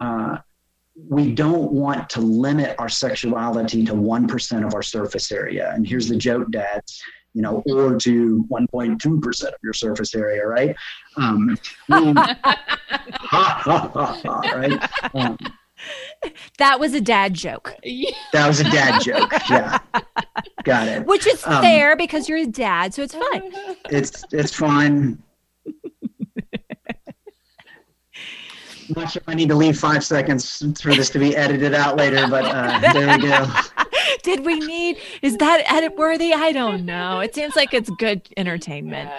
[0.00, 0.36] uh,
[1.08, 5.72] we don't want to limit our sexuality to 1% of our surface area.
[5.74, 7.02] And here's the joke, dads,
[7.32, 10.76] you know, or to 1.2% of your surface area, right?
[11.16, 11.56] Um,
[11.88, 15.14] we- ha, ha, ha, ha, right?
[15.14, 15.38] Um,
[16.58, 17.74] That was a dad joke,
[18.34, 19.32] that was a dad joke.
[19.48, 19.78] Yeah.
[20.70, 21.06] Got it.
[21.06, 23.52] which is Um, fair because you're a dad, so it's fine.
[23.90, 25.20] It's, it's fine.
[28.96, 31.96] not sure if I need to leave five seconds for this to be edited out
[31.96, 33.46] later, but uh, there we go.
[34.22, 34.98] Did we need?
[35.22, 36.32] Is that edit worthy?
[36.32, 37.20] I don't know.
[37.20, 39.10] It seems like it's good entertainment.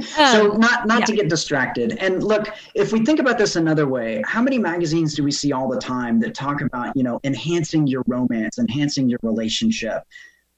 [0.00, 1.06] so not not yeah.
[1.06, 1.96] to get distracted.
[2.00, 5.52] And look, if we think about this another way, how many magazines do we see
[5.52, 10.02] all the time that talk about you know enhancing your romance, enhancing your relationship?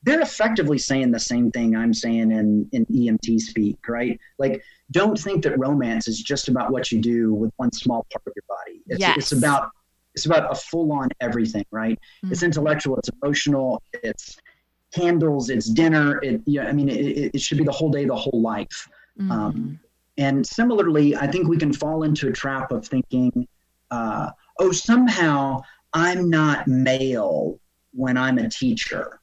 [0.03, 4.19] They're effectively saying the same thing I'm saying in in EMT speak, right?
[4.39, 8.23] Like don't think that romance is just about what you do with one small part
[8.27, 8.83] of your body.
[8.87, 9.17] It's, yes.
[9.19, 9.71] it's about
[10.15, 11.99] it's about a full on everything, right?
[12.25, 12.33] Mm-hmm.
[12.33, 14.37] It's intellectual, it's emotional, it's
[14.93, 16.19] candles, it's dinner.
[16.23, 18.89] It, yeah, I mean, it, it, should be the whole day, the whole life.
[19.21, 19.31] Mm-hmm.
[19.31, 19.81] Um,
[20.17, 23.47] and similarly, I think we can fall into a trap of thinking,
[23.91, 25.61] uh, oh, somehow
[25.93, 27.61] I'm not male
[27.93, 29.21] when I'm a teacher.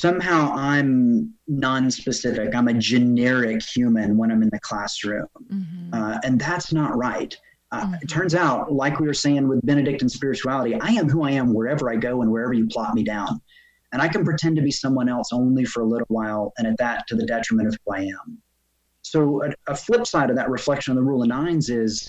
[0.00, 2.54] Somehow I'm non-specific.
[2.54, 5.92] I'm a generic human when I'm in the classroom, mm-hmm.
[5.92, 7.36] uh, and that's not right.
[7.72, 7.94] Uh, mm-hmm.
[7.94, 11.52] It turns out, like we were saying with Benedictine spirituality, I am who I am
[11.52, 13.40] wherever I go and wherever you plot me down.
[13.90, 16.78] And I can pretend to be someone else only for a little while, and at
[16.78, 18.38] that, to the detriment of who I am.
[19.02, 22.08] So, a, a flip side of that reflection on the rule of nines is,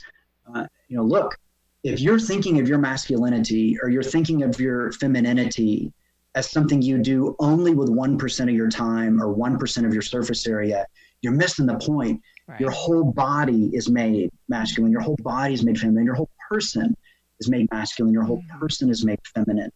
[0.54, 1.36] uh, you know, look,
[1.84, 5.92] if you're thinking of your masculinity or you're thinking of your femininity
[6.40, 10.48] as something you do only with 1% of your time or 1% of your surface
[10.48, 10.86] area,
[11.22, 12.20] you're missing the point
[12.50, 12.60] Right.
[12.60, 14.92] Your whole body is made masculine.
[14.92, 16.04] Your whole body is made feminine.
[16.04, 16.98] Your whole person
[17.40, 18.12] is made masculine.
[18.12, 18.60] Your whole mm-hmm.
[18.60, 19.72] person is made feminine.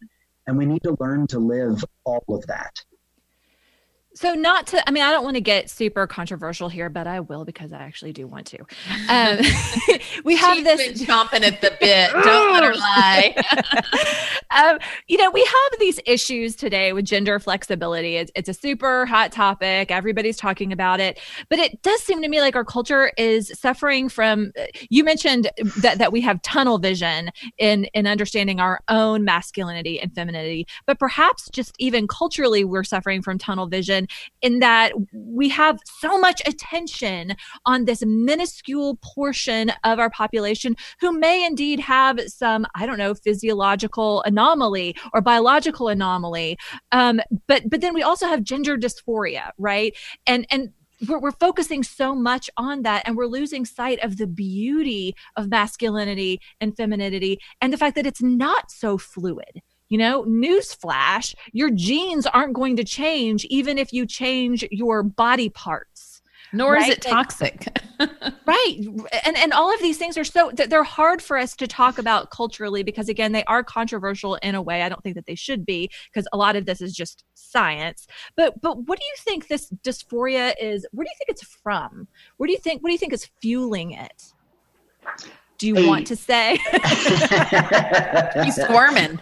[0.48, 2.74] And we need to learn to live all of that.
[4.16, 7.18] So, not to, I mean, I don't want to get super controversial here, but I
[7.18, 8.58] will because I actually do want to.
[9.08, 9.38] Um,
[10.24, 12.12] we have She's this chomping at the bit.
[12.22, 13.34] Don't let her lie.
[14.50, 18.16] um, you know, we have these issues today with gender flexibility.
[18.16, 19.90] It's, it's a super hot topic.
[19.90, 24.08] Everybody's talking about it, but it does seem to me like our culture is suffering
[24.08, 24.52] from.
[24.90, 30.14] You mentioned that that we have tunnel vision in in understanding our own masculinity and
[30.14, 34.03] femininity, but perhaps just even culturally, we're suffering from tunnel vision
[34.42, 37.34] in that we have so much attention
[37.66, 43.14] on this minuscule portion of our population who may indeed have some, I don't know,
[43.14, 46.56] physiological anomaly or biological anomaly.
[46.92, 49.96] Um, but but then we also have gender dysphoria, right?
[50.26, 50.70] And and
[51.08, 55.50] we're, we're, focusing so much on that and we're losing sight of the beauty of
[55.50, 59.60] masculinity and femininity and the fact that it's not so fluid
[59.94, 65.48] you know, newsflash, your genes aren't going to change even if you change your body
[65.48, 66.20] parts.
[66.52, 66.88] Nor right?
[66.88, 67.68] is it toxic.
[68.00, 68.76] right.
[69.24, 72.32] And and all of these things are so they're hard for us to talk about
[72.32, 74.82] culturally because again, they are controversial in a way.
[74.82, 78.08] I don't think that they should be because a lot of this is just science.
[78.34, 80.84] But but what do you think this dysphoria is?
[80.90, 82.08] Where do you think it's from?
[82.38, 84.32] Where do you think what do you think is fueling it?
[85.58, 85.86] Do you hey.
[85.86, 86.58] want to say?
[88.44, 89.20] He's squirming.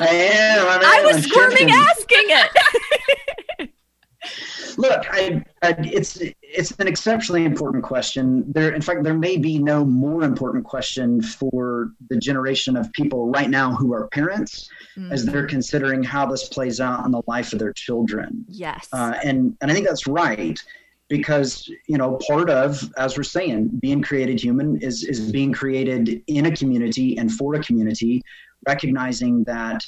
[0.00, 0.66] I am.
[0.66, 3.70] I, I was squirming asking it.
[4.78, 8.44] Look, I, I, it's it's an exceptionally important question.
[8.52, 13.30] There, in fact, there may be no more important question for the generation of people
[13.30, 15.12] right now who are parents, mm-hmm.
[15.12, 18.44] as they're considering how this plays out in the life of their children.
[18.48, 20.62] Yes, uh, and and I think that's right
[21.08, 26.22] because you know part of as we're saying being created human is is being created
[26.26, 28.22] in a community and for a community
[28.66, 29.82] recognizing that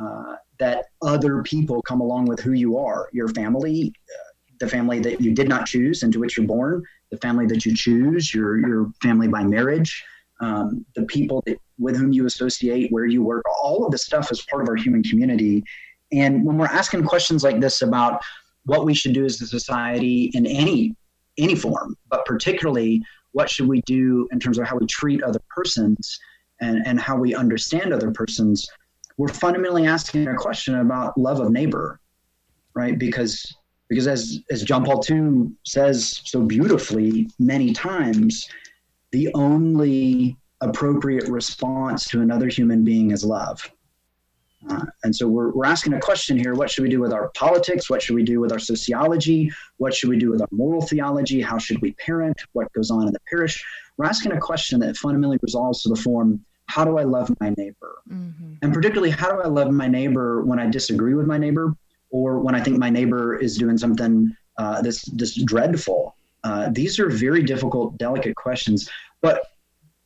[0.00, 5.00] uh, that other people come along with who you are your family uh, the family
[5.00, 8.58] that you did not choose into which you're born the family that you choose your
[8.66, 10.04] your family by marriage
[10.42, 14.30] um, the people that, with whom you associate where you work all of this stuff
[14.32, 15.62] is part of our human community.
[16.10, 18.20] And when we're asking questions like this about
[18.64, 20.94] what we should do as a society in any
[21.38, 23.00] any form, but particularly
[23.30, 26.18] what should we do in terms of how we treat other persons
[26.62, 28.66] and, and how we understand other persons,
[29.18, 32.00] we're fundamentally asking a question about love of neighbor,
[32.74, 32.98] right?
[32.98, 33.54] Because
[33.88, 38.48] because as as John Paul II says so beautifully many times,
[39.10, 43.70] the only appropriate response to another human being is love.
[44.70, 47.30] Uh, and so we're, we're asking a question here what should we do with our
[47.34, 47.90] politics?
[47.90, 49.50] What should we do with our sociology?
[49.78, 51.40] What should we do with our moral theology?
[51.40, 52.40] How should we parent?
[52.52, 53.62] What goes on in the parish?
[53.96, 57.50] We're asking a question that fundamentally resolves to the form how do I love my
[57.56, 58.02] neighbor?
[58.10, 58.54] Mm-hmm.
[58.62, 61.74] And particularly, how do I love my neighbor when I disagree with my neighbor
[62.10, 66.16] or when I think my neighbor is doing something uh, that's, that's dreadful?
[66.44, 68.88] Uh, these are very difficult, delicate questions.
[69.20, 69.42] But,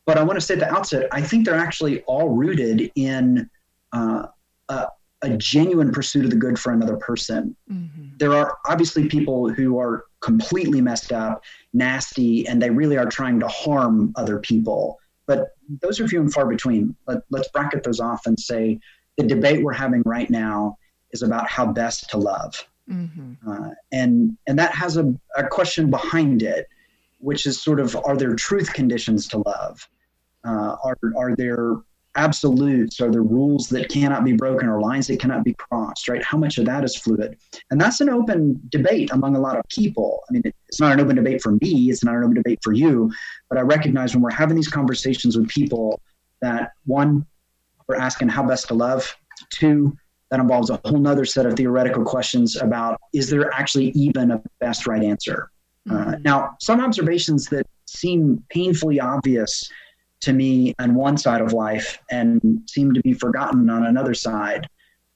[0.05, 3.49] but I want to say at the outset, I think they're actually all rooted in
[3.93, 4.27] uh,
[4.69, 4.87] a,
[5.23, 7.57] a genuine pursuit of the good for another person.
[7.71, 8.17] Mm-hmm.
[8.19, 11.43] There are obviously people who are completely messed up,
[11.73, 14.99] nasty, and they really are trying to harm other people.
[15.27, 15.49] But
[15.83, 16.95] those are few and far between.
[17.07, 18.79] Let, let's bracket those off and say
[19.17, 20.77] the debate we're having right now
[21.13, 22.67] is about how best to love.
[22.91, 23.51] Mm-hmm.
[23.51, 26.69] Uh, and and that has a, a question behind it,
[27.19, 29.89] which is sort of are there truth conditions to love?
[30.45, 31.77] Uh, are are there
[32.17, 33.01] absolutes?
[33.01, 36.09] Are the rules that cannot be broken or lines that cannot be crossed?
[36.09, 36.23] Right?
[36.23, 37.37] How much of that is fluid?
[37.71, 40.21] And that's an open debate among a lot of people.
[40.29, 41.91] I mean, it's not an open debate for me.
[41.91, 43.13] It's not an open debate for you.
[43.49, 46.01] But I recognize when we're having these conversations with people
[46.43, 47.27] that one,
[47.89, 49.15] we're asking how best to love.
[49.51, 49.97] Two,
[50.31, 54.43] that involves a whole nother set of theoretical questions about is there actually even a
[54.61, 55.51] best right answer?
[55.89, 56.09] Uh, mm-hmm.
[56.09, 59.69] Uh, now, some observations that seem painfully obvious
[60.23, 64.69] to me on one side of life and seem to be forgotten on another side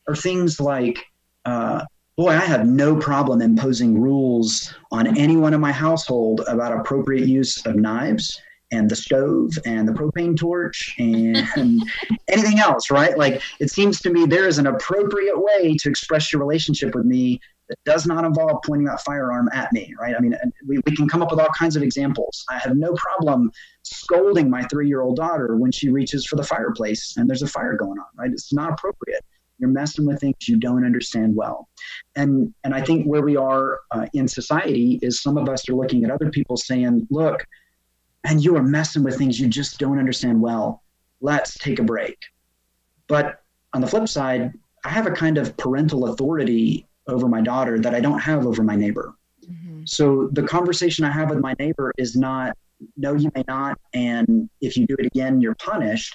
[0.09, 0.99] are things like,
[1.45, 1.85] uh,
[2.17, 7.65] boy, I have no problem imposing rules on anyone in my household about appropriate use
[7.67, 8.41] of knives
[8.73, 11.37] and the stove and the propane torch and
[12.29, 13.17] anything else, right?
[13.17, 17.05] Like it seems to me there is an appropriate way to express your relationship with
[17.05, 17.41] me
[17.71, 20.17] that does not involve pointing that firearm at me, right?
[20.17, 20.35] I mean,
[20.67, 22.45] we, we can come up with all kinds of examples.
[22.51, 23.53] I have no problem
[23.85, 27.47] scolding my three year old daughter when she reaches for the fireplace and there's a
[27.47, 28.31] fire going on, right?
[28.33, 29.25] It's not appropriate.
[29.59, 31.69] You're messing with things you don't understand well.
[32.17, 35.75] And, and I think where we are uh, in society is some of us are
[35.75, 37.47] looking at other people saying, look,
[38.25, 40.83] and you are messing with things you just don't understand well.
[41.21, 42.19] Let's take a break.
[43.07, 43.43] But
[43.73, 44.53] on the flip side,
[44.85, 48.63] I have a kind of parental authority over my daughter that I don't have over
[48.63, 49.15] my neighbor.
[49.49, 49.83] Mm-hmm.
[49.85, 52.57] So the conversation I have with my neighbor is not,
[52.97, 53.79] no, you may not.
[53.95, 56.15] And if you do it again, you're punished.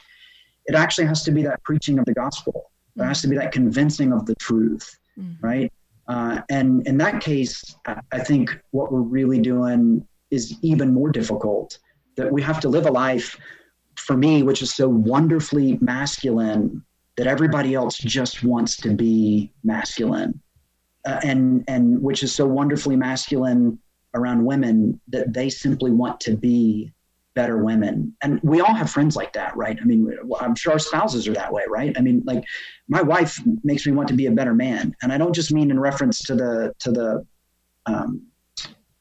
[0.66, 2.72] It actually has to be that preaching of the gospel.
[2.96, 5.46] There has to be that convincing of the truth, mm-hmm.
[5.46, 5.74] right?
[6.08, 7.76] Uh, and in that case,
[8.12, 11.78] I think what we're really doing is even more difficult
[12.16, 13.38] that we have to live a life
[13.98, 16.84] for me which is so wonderfully masculine
[17.18, 20.40] that everybody else just wants to be masculine
[21.06, 23.78] uh, and and which is so wonderfully masculine
[24.14, 26.92] around women that they simply want to be
[27.36, 30.80] better women and we all have friends like that right i mean i'm sure our
[30.80, 32.42] spouses are that way right i mean like
[32.88, 35.70] my wife makes me want to be a better man and i don't just mean
[35.70, 37.26] in reference to the to the
[37.88, 38.26] um,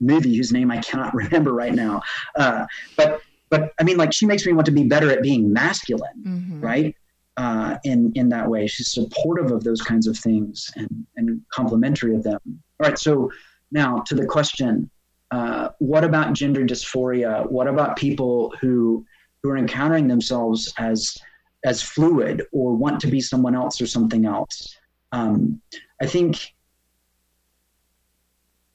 [0.01, 2.03] movie whose name I cannot remember right now.
[2.37, 5.53] Uh, but but I mean, like she makes me want to be better at being
[5.53, 6.61] masculine, mm-hmm.
[6.61, 6.97] right?
[7.37, 12.15] Uh, in in that way, she's supportive of those kinds of things and and complimentary
[12.15, 12.41] of them.
[12.47, 13.31] All right, so
[13.73, 14.89] now to the question:
[15.33, 17.51] uh, What about gender dysphoria?
[17.51, 19.05] What about people who
[19.43, 21.17] who are encountering themselves as
[21.65, 24.77] as fluid or want to be someone else or something else?
[25.11, 25.61] Um,
[26.01, 26.55] I think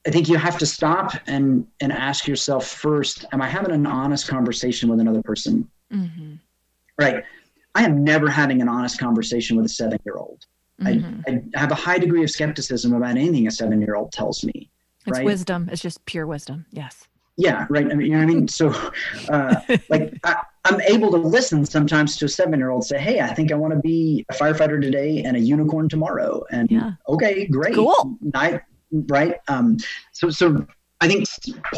[0.06, 3.86] I think you have to stop and and ask yourself first: Am I having an
[3.86, 5.68] honest conversation with another person?
[5.92, 6.34] Mm-hmm.
[6.98, 7.24] Right.
[7.74, 10.46] I am never having an honest conversation with a seven-year-old.
[10.80, 11.20] Mm-hmm.
[11.28, 14.70] I, I, have a high degree of skepticism about anything a seven-year-old tells me.
[15.06, 15.24] It's right?
[15.24, 15.68] wisdom.
[15.70, 16.66] It's just pure wisdom.
[16.70, 17.06] Yes.
[17.36, 17.66] Yeah.
[17.70, 17.86] Right.
[17.86, 18.48] I mean, you know what I mean.
[18.48, 18.70] So,
[19.28, 19.56] uh,
[19.88, 23.54] like, I, I'm able to listen sometimes to a seven-year-old say, "Hey, I think I
[23.54, 26.92] want to be a firefighter today and a unicorn tomorrow." And yeah.
[27.08, 27.74] okay, great.
[27.74, 28.18] Cool.
[28.34, 28.60] I,
[28.92, 29.36] right?
[29.48, 29.78] Um,
[30.12, 30.66] so, so
[31.00, 31.26] I think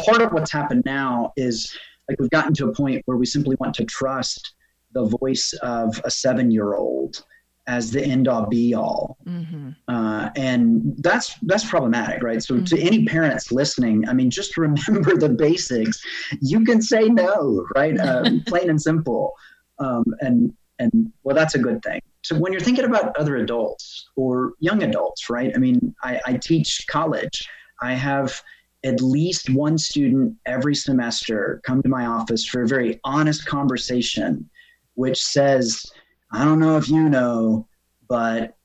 [0.05, 1.73] part of what's happened now is
[2.09, 4.53] like we've gotten to a point where we simply want to trust
[4.93, 7.23] the voice of a seven-year-old
[7.65, 9.69] as the end all be all mm-hmm.
[9.87, 12.65] uh, and that's that's problematic right so mm-hmm.
[12.65, 16.01] to any parents listening i mean just remember the basics
[16.41, 19.31] you can say no right um, plain and simple
[19.79, 24.09] um, and and well that's a good thing so when you're thinking about other adults
[24.15, 25.51] or young adults, right?
[25.53, 27.47] I mean, I, I teach college.
[27.81, 28.41] I have
[28.85, 34.49] at least one student every semester come to my office for a very honest conversation,
[34.95, 35.85] which says,
[36.31, 37.67] I don't know if you know,
[38.07, 38.55] but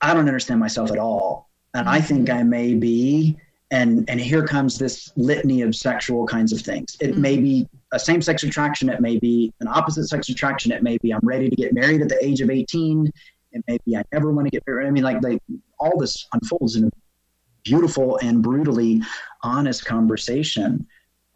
[0.00, 1.50] I don't understand myself at all.
[1.74, 3.36] And I think I may be
[3.70, 7.20] and and here comes this litany of sexual kinds of things it mm-hmm.
[7.20, 11.12] may be a same-sex attraction it may be an opposite sex attraction it may be
[11.12, 13.10] i'm ready to get married at the age of 18
[13.52, 15.40] it may be i never want to get married i mean like like
[15.78, 16.90] all this unfolds in a
[17.64, 19.02] beautiful and brutally
[19.42, 20.86] honest conversation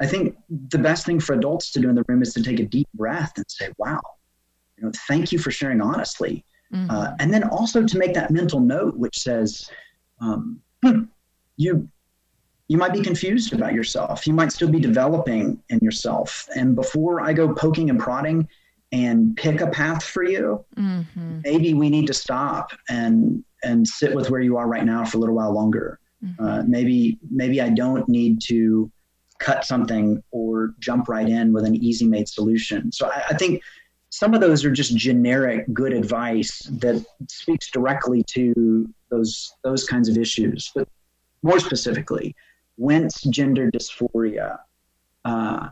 [0.03, 0.36] i think
[0.68, 2.88] the best thing for adults to do in the room is to take a deep
[2.94, 4.00] breath and say wow
[4.76, 6.90] you know thank you for sharing honestly mm-hmm.
[6.90, 9.70] uh, and then also to make that mental note which says
[10.20, 11.03] um, hmm,
[11.57, 11.88] you
[12.72, 14.26] you might be confused about yourself.
[14.26, 16.48] You might still be developing in yourself.
[16.57, 18.48] And before I go poking and prodding
[18.92, 21.40] and pick a path for you, mm-hmm.
[21.44, 25.18] maybe we need to stop and and sit with where you are right now for
[25.18, 25.98] a little while longer.
[26.24, 26.42] Mm-hmm.
[26.42, 28.90] Uh, maybe maybe I don't need to
[29.43, 32.93] cut something or jump right in with an easy made solution.
[32.93, 33.62] So I, I think
[34.11, 40.09] some of those are just generic good advice that speaks directly to those those kinds
[40.09, 40.70] of issues.
[40.74, 40.86] But
[41.43, 42.36] more specifically,
[42.76, 44.59] whence gender dysphoria?
[45.24, 45.68] Uh,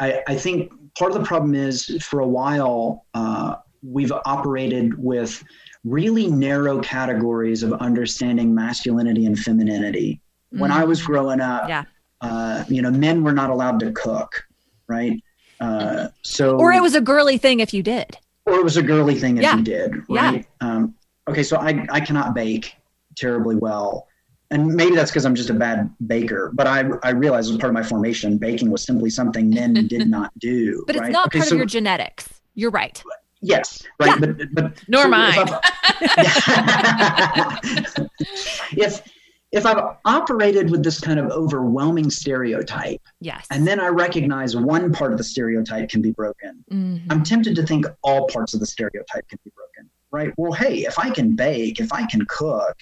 [0.00, 5.44] I, I, think part of the problem is for a while uh, we've operated with
[5.84, 10.20] really narrow categories of understanding masculinity and femininity.
[10.54, 10.60] Mm.
[10.60, 11.84] When I was growing up, yeah.
[12.24, 14.46] Uh, you know, men were not allowed to cook,
[14.86, 15.22] right?
[15.60, 18.16] Uh, so, or it was a girly thing if you did,
[18.46, 19.56] or it was a girly thing if yeah.
[19.56, 20.46] you did, right?
[20.60, 20.68] Yeah.
[20.68, 20.94] Um,
[21.28, 22.76] okay, so I I cannot bake
[23.16, 24.08] terribly well,
[24.50, 26.50] and maybe that's because I'm just a bad baker.
[26.54, 30.08] But I I realized as part of my formation, baking was simply something men did
[30.08, 30.82] not do.
[30.86, 31.06] But right?
[31.06, 32.40] it's not okay, part so, of your genetics.
[32.54, 33.02] You're right.
[33.42, 34.18] Yes, right.
[34.18, 34.32] Yeah.
[34.32, 35.48] But but nor so mine.
[36.00, 36.18] If,
[38.78, 39.02] if
[39.66, 45.12] I've operated with this kind of overwhelming stereotype, yes, and then I recognize one part
[45.12, 47.10] of the stereotype can be broken, mm-hmm.
[47.10, 49.90] I'm tempted to think all parts of the stereotype can be broken.
[50.10, 50.32] Right.
[50.36, 52.76] Well, hey, if I can bake, if I can cook,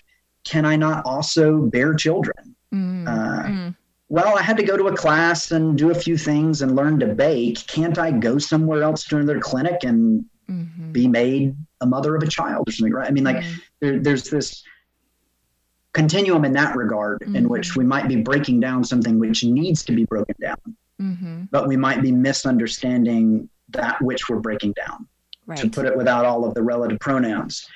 [0.45, 2.55] can I not also bear children?
[2.75, 3.09] Mm-hmm.
[3.09, 3.73] Uh,
[4.11, 7.01] well, I had to go to a class and do a few things and learn
[7.01, 7.67] to bake.
[7.67, 10.93] Can't I go somewhere else to another clinic and mm-hmm.
[10.93, 13.09] be made a mother of a child or something, right?
[13.09, 13.59] I mean, like mm-hmm.
[13.81, 14.63] there, there's this
[15.93, 17.37] continuum in that regard mm-hmm.
[17.37, 21.43] in which we might be breaking down something which needs to be broken down, mm-hmm.
[21.51, 25.07] but we might be misunderstanding that which we're breaking down.
[25.45, 25.59] Right.
[25.59, 27.67] To put it without all of the relative pronouns,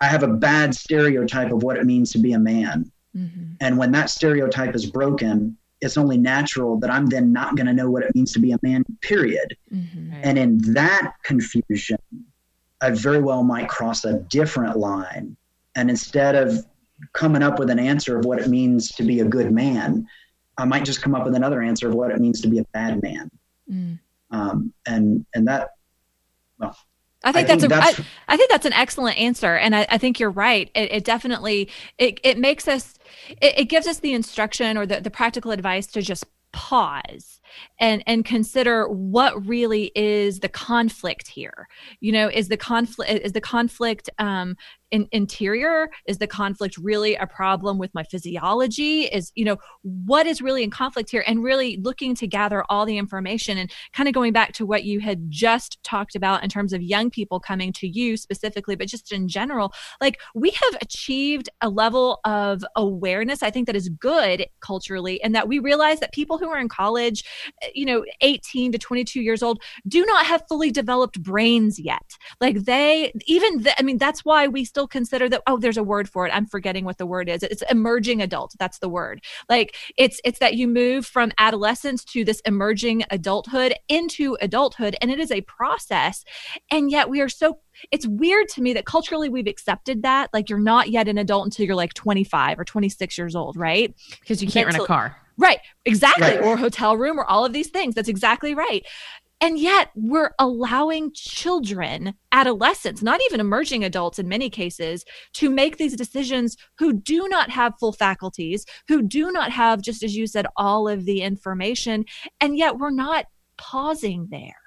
[0.00, 2.90] I have a bad stereotype of what it means to be a man.
[3.16, 3.54] Mm-hmm.
[3.60, 7.72] And when that stereotype is broken, it's only natural that I'm then not going to
[7.72, 9.56] know what it means to be a man, period.
[9.74, 10.12] Mm-hmm.
[10.22, 11.98] And in that confusion,
[12.80, 15.36] I very well might cross a different line.
[15.74, 16.64] And instead of
[17.12, 20.06] coming up with an answer of what it means to be a good man,
[20.58, 22.64] I might just come up with another answer of what it means to be a
[22.72, 23.30] bad man.
[23.70, 23.98] Mm.
[24.30, 25.70] Um, and and that,
[26.58, 26.76] well,
[27.24, 29.74] I think, I that's, think a, that's I, I think that's an excellent answer, and
[29.74, 30.70] I, I think you're right.
[30.74, 32.94] It, it, definitely it, it makes us
[33.40, 37.40] it, it gives us the instruction or the, the practical advice to just pause
[37.80, 41.68] and and consider what really is the conflict here
[42.00, 44.56] you know is the conflict is the conflict um
[44.90, 45.90] in, interior?
[46.06, 49.02] Is the conflict really a problem with my physiology?
[49.02, 51.24] Is you know what is really in conflict here?
[51.26, 54.84] And really looking to gather all the information and kind of going back to what
[54.84, 58.88] you had just talked about in terms of young people coming to you specifically but
[58.88, 63.88] just in general like we have achieved a level of awareness i think that is
[63.88, 67.24] good culturally and that we realize that people who are in college
[67.62, 72.16] eh, you know 18 to 22 years old do not have fully developed brains yet.
[72.40, 75.82] Like they even th- i mean that's why we still consider that oh there's a
[75.82, 76.30] word for it.
[76.34, 77.42] I'm forgetting what the word is.
[77.42, 78.54] It's emerging adult.
[78.58, 79.22] That's the word.
[79.48, 85.10] Like it's it's that you move from adolescence to this emerging adulthood into adulthood and
[85.10, 86.24] it is a process.
[86.70, 87.58] And yet we are so
[87.92, 90.30] it's weird to me that culturally we've accepted that.
[90.32, 93.94] Like you're not yet an adult until you're like 25 or 26 years old right?
[94.20, 95.16] Because you can't rent a car.
[95.38, 96.26] Right, exactly.
[96.26, 96.42] Right.
[96.42, 97.94] Or hotel room or all of these things.
[97.94, 98.86] That's exactly right.
[99.40, 105.76] And yet we're allowing children, adolescents, not even emerging adults in many cases, to make
[105.76, 110.26] these decisions who do not have full faculties, who do not have, just as you
[110.26, 112.06] said, all of the information.
[112.40, 113.26] And yet we're not
[113.56, 114.54] pausing there.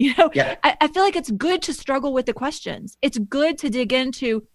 [0.00, 0.54] You know, yeah.
[0.62, 2.96] I, I feel like it's good to struggle with the questions.
[3.02, 4.46] It's good to dig into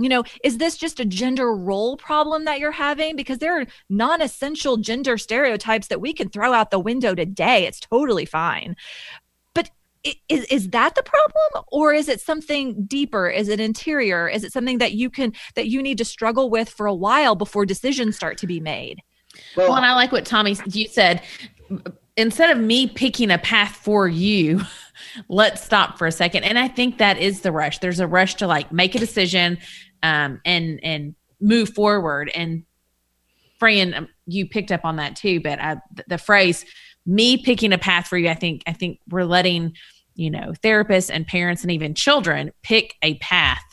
[0.00, 3.16] you know, is this just a gender role problem that you're having?
[3.16, 7.66] Because there are non essential gender stereotypes that we can throw out the window today.
[7.66, 8.76] It's totally fine.
[9.54, 9.70] But
[10.28, 11.64] is, is that the problem?
[11.68, 13.28] Or is it something deeper?
[13.28, 14.28] Is it interior?
[14.28, 17.34] Is it something that you can that you need to struggle with for a while
[17.34, 19.00] before decisions start to be made?
[19.56, 21.22] Well, well and i like what tommy you said.
[22.16, 24.60] Instead of me picking a path for you
[25.28, 26.44] let's stop for a second.
[26.44, 27.78] And i think that is the rush.
[27.78, 29.58] There's a rush to like make a decision
[30.02, 32.30] um, and and move forward.
[32.34, 32.64] And
[33.58, 35.40] Fran, um, you picked up on that too.
[35.40, 35.76] But I,
[36.06, 36.64] the phrase
[37.06, 39.74] "me picking a path for you," I think I think we're letting
[40.14, 43.64] you know therapists and parents and even children pick a path,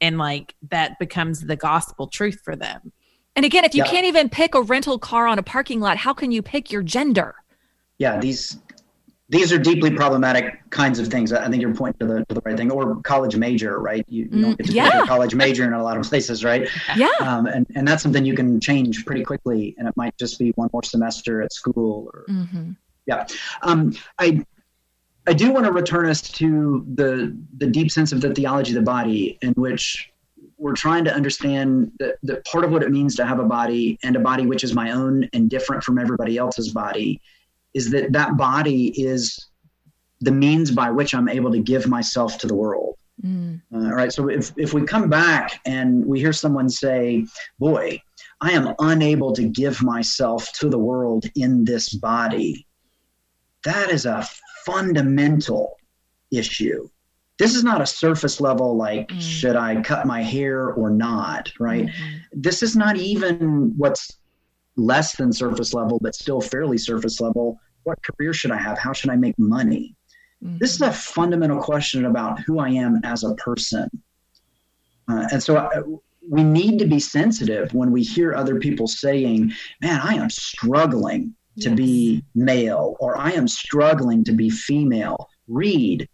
[0.00, 2.92] and like that becomes the gospel truth for them.
[3.36, 3.90] And again, if you yeah.
[3.90, 6.82] can't even pick a rental car on a parking lot, how can you pick your
[6.82, 7.34] gender?
[7.98, 8.58] Yeah, these
[9.30, 11.32] these are deeply problematic kinds of things.
[11.32, 12.70] I think you're pointing to the, to the right thing.
[12.70, 14.04] Or college major, right?
[14.06, 14.90] You, you don't get to yeah.
[14.90, 16.68] pick a college major in a lot of places, right?
[16.96, 17.08] Yeah.
[17.20, 19.74] Um, and, and that's something you can change pretty quickly.
[19.78, 22.10] And it might just be one more semester at school.
[22.12, 22.72] Or, mm-hmm.
[23.06, 23.26] Yeah.
[23.62, 24.44] Um, I,
[25.26, 28.76] I do want to return us to the, the deep sense of the theology of
[28.76, 30.10] the body in which
[30.58, 33.98] we're trying to understand that, that part of what it means to have a body
[34.04, 37.20] and a body which is my own and different from everybody else's body
[37.74, 39.48] is that that body is
[40.20, 42.96] the means by which I'm able to give myself to the world.
[43.22, 43.60] Mm.
[43.72, 44.12] Uh, all right.
[44.12, 47.26] So if, if we come back and we hear someone say,
[47.58, 48.00] boy,
[48.40, 52.66] I am unable to give myself to the world in this body,
[53.64, 54.26] that is a
[54.64, 55.76] fundamental
[56.30, 56.88] issue.
[57.38, 59.20] This is not a surface level, like, mm.
[59.20, 61.86] should I cut my hair or not, right?
[61.86, 62.16] Mm-hmm.
[62.32, 64.18] This is not even what's
[64.76, 67.58] less than surface level, but still fairly surface level.
[67.84, 68.78] What career should I have?
[68.78, 69.94] How should I make money?
[70.42, 70.58] Mm-hmm.
[70.58, 73.88] This is a fundamental question about who I am as a person.
[75.08, 75.82] Uh, and so uh,
[76.28, 81.34] we need to be sensitive when we hear other people saying, man, I am struggling
[81.60, 81.76] to yes.
[81.76, 85.28] be male, or I am struggling to be female.
[85.46, 86.08] Read,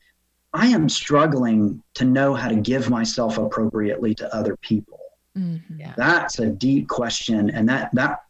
[0.52, 4.98] I am struggling to know how to give myself appropriately to other people.
[5.38, 5.80] Mm-hmm.
[5.80, 5.94] Yeah.
[5.96, 8.20] That's a deep question, and that that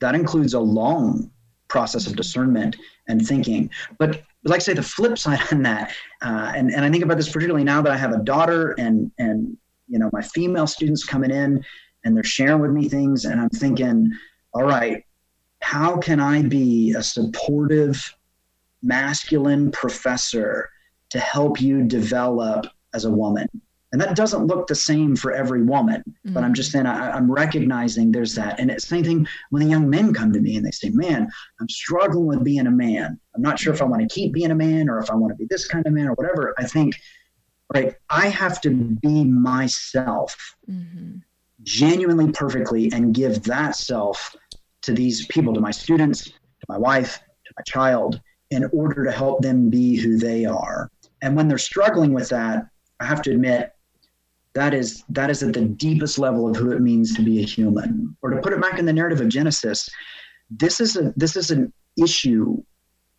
[0.00, 1.30] that includes a long
[1.68, 2.76] process of discernment
[3.08, 3.70] and thinking.
[3.98, 5.92] But like I say, the flip side on that,
[6.22, 9.10] uh, and and I think about this particularly now that I have a daughter, and
[9.18, 11.64] and you know my female students coming in,
[12.04, 14.10] and they're sharing with me things, and I'm thinking,
[14.54, 15.04] all right,
[15.60, 18.14] how can I be a supportive,
[18.82, 20.70] masculine professor
[21.10, 23.48] to help you develop as a woman?
[23.90, 26.34] And that doesn't look the same for every woman, mm-hmm.
[26.34, 28.60] but I'm just saying I, am recognizing there's that.
[28.60, 30.90] And it's the same thing when the young men come to me and they say,
[30.90, 31.28] Man,
[31.60, 33.18] I'm struggling with being a man.
[33.34, 35.32] I'm not sure if I want to keep being a man or if I want
[35.32, 36.54] to be this kind of man or whatever.
[36.58, 37.00] I think,
[37.74, 41.18] right, I have to be myself mm-hmm.
[41.62, 44.36] genuinely perfectly and give that self
[44.82, 48.20] to these people, to my students, to my wife, to my child,
[48.50, 50.90] in order to help them be who they are.
[51.22, 52.66] And when they're struggling with that,
[53.00, 53.72] I have to admit,
[54.54, 57.46] that is that is at the deepest level of who it means to be a
[57.46, 59.88] human or to put it back in the narrative of genesis
[60.50, 62.62] this is a this is an issue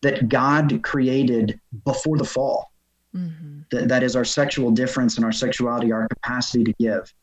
[0.01, 2.71] that god created before the fall
[3.15, 3.61] mm-hmm.
[3.71, 7.13] that, that is our sexual difference and our sexuality our capacity to give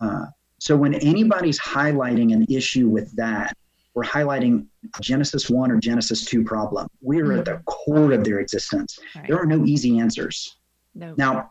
[0.00, 0.26] uh,
[0.58, 3.56] so when anybody's highlighting an issue with that
[3.94, 4.66] we're highlighting
[5.00, 7.40] genesis 1 or genesis 2 problem we're mm-hmm.
[7.40, 9.26] at the core of their existence right.
[9.26, 10.56] there are no easy answers
[10.94, 11.14] no.
[11.16, 11.50] now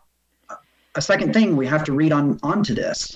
[0.96, 3.16] a second thing we have to read on onto this.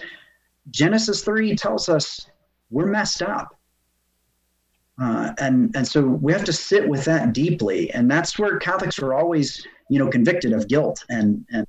[0.71, 2.27] Genesis 3 tells us
[2.69, 3.55] we're messed up.
[5.01, 8.99] Uh, and and so we have to sit with that deeply, and that's where Catholics
[8.99, 11.65] are always, you know, convicted of guilt and and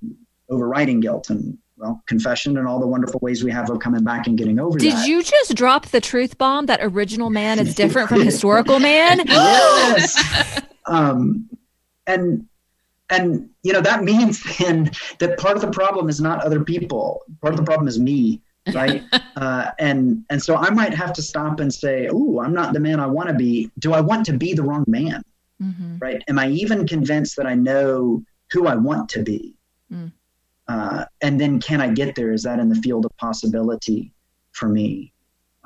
[0.51, 4.27] overriding guilt and well, confession and all the wonderful ways we have of coming back
[4.27, 5.09] and getting over Did that.
[5.09, 9.23] you just drop the truth bomb that original man is different from historical man?
[9.27, 10.61] yes.
[10.87, 11.49] um,
[12.07, 12.47] and
[13.15, 17.23] and you know that means then that part of the problem is not other people.
[17.41, 18.41] Part of the problem is me
[18.73, 19.03] right?
[19.37, 22.79] Uh, and and so i might have to stop and say oh i'm not the
[22.79, 23.69] man i want to be.
[23.81, 25.25] Do i want to be the wrong man?
[25.61, 25.99] Mm-hmm.
[25.99, 26.23] right?
[26.29, 29.57] Am i even convinced that i know who i want to be?
[29.93, 30.13] Mm.
[30.69, 32.33] uh, and then can i get there?
[32.33, 34.13] Is that in the field of possibility
[34.53, 35.13] for me?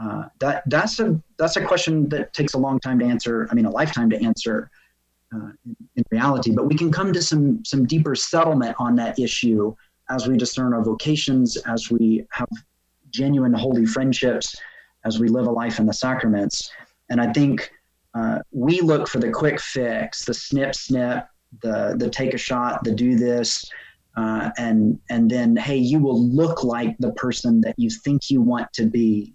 [0.03, 3.55] Uh, that that's a that's a question that takes a long time to answer i
[3.55, 4.71] mean a lifetime to answer
[5.35, 6.53] uh, in, in, reality.
[6.53, 9.74] But we can come to some some deeper settlement on that issue
[10.11, 12.49] as we discern our vocations, as we have
[13.11, 14.57] genuine holy friendships,
[15.05, 16.70] as we live a life in the sacraments.
[17.11, 17.70] And I think
[18.14, 21.26] uh, we look for the quick fix, the snip snip,
[21.62, 23.64] the the take a shot, the do this.
[24.16, 28.41] Uh, and and then hey you will look like the person that you think you
[28.41, 29.33] want to be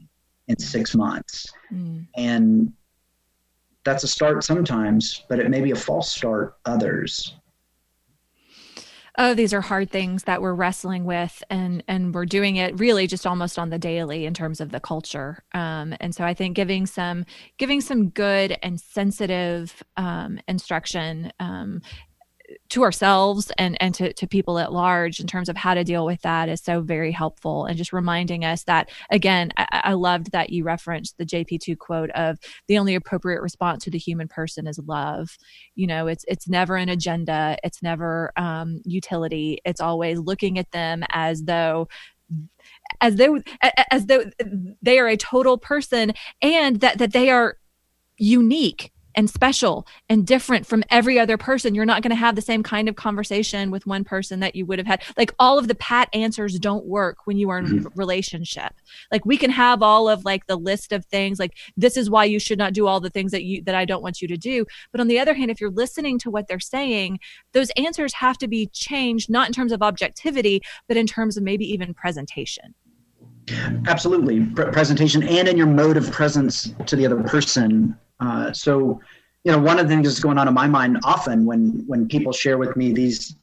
[0.50, 2.06] in six months mm.
[2.18, 2.74] and
[3.84, 7.36] that's a start sometimes, but it may be a false start others.
[9.16, 13.06] Oh, these are hard things that we're wrestling with, and and we're doing it really
[13.06, 15.44] just almost on the daily in terms of the culture.
[15.54, 17.26] Um, and so I think giving some
[17.58, 21.82] giving some good and sensitive um, instruction um,
[22.70, 26.06] to ourselves and and to, to people at large in terms of how to deal
[26.06, 27.66] with that is so very helpful.
[27.66, 32.10] And just reminding us that again I, I loved that you referenced the jp2 quote
[32.12, 32.38] of
[32.68, 35.38] the only appropriate response to the human person is love.
[35.76, 37.58] You know it's it's never an agenda.
[37.64, 39.60] It's never um, utility.
[39.66, 41.88] It's always looking at them as though
[43.02, 43.40] as though
[43.92, 44.26] as though
[44.82, 47.58] they are a total person and that that they are
[48.18, 51.76] unique and special and different from every other person.
[51.76, 54.66] You're not going to have the same kind of conversation with one person that you
[54.66, 55.04] would have had.
[55.18, 57.88] Like all of the pat answers don't work when you are in mm-hmm.
[57.88, 58.74] a relationship.
[59.12, 62.26] Like we can have all of like the list of things like this is why
[62.26, 64.38] you should not do all the things that you that I don't want you to
[64.38, 64.66] do.
[64.92, 67.20] But on the other hand, if you're listening to what they're saying,
[67.54, 71.44] those answers have to be changed not in terms of objectivity, but in terms of
[71.44, 72.74] maybe even presentation.
[73.88, 77.98] Absolutely, Pre- presentation and in your mode of presence to the other person.
[78.20, 79.02] Uh, so,
[79.44, 82.08] you know, one of the things that's going on in my mind often when when
[82.08, 83.36] people share with me these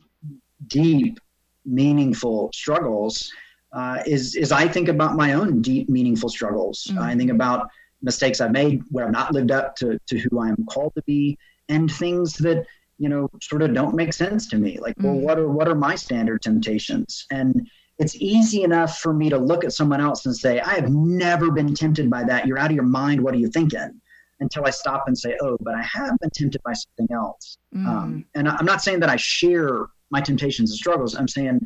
[0.68, 1.18] deep,
[1.66, 3.30] meaningful struggles
[3.72, 6.86] uh, is is I think about my own deep, meaningful struggles.
[6.88, 6.98] Mm-hmm.
[6.98, 7.68] I think about
[8.02, 11.02] mistakes I've made where I've not lived up to to who I am called to
[11.02, 11.38] be,
[11.68, 12.66] and things that
[12.98, 14.78] you know sort of don't make sense to me.
[14.78, 15.06] Like, mm-hmm.
[15.06, 17.26] well, what are what are my standard temptations?
[17.30, 17.68] And
[18.00, 21.50] it's easy enough for me to look at someone else and say, I have never
[21.50, 22.46] been tempted by that.
[22.46, 23.20] You're out of your mind.
[23.20, 24.00] What are you thinking?
[24.40, 27.58] Until I stop and say, oh, but I have been tempted by something else.
[27.76, 27.86] Mm.
[27.86, 31.14] Um, and I'm not saying that I share my temptations and struggles.
[31.14, 31.60] I'm saying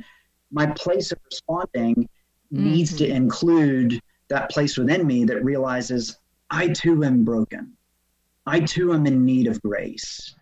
[0.51, 2.09] my place of responding
[2.53, 2.65] mm-hmm.
[2.65, 6.19] needs to include that place within me that realizes
[6.51, 7.75] I too am broken.
[8.45, 10.35] I too am in need of grace.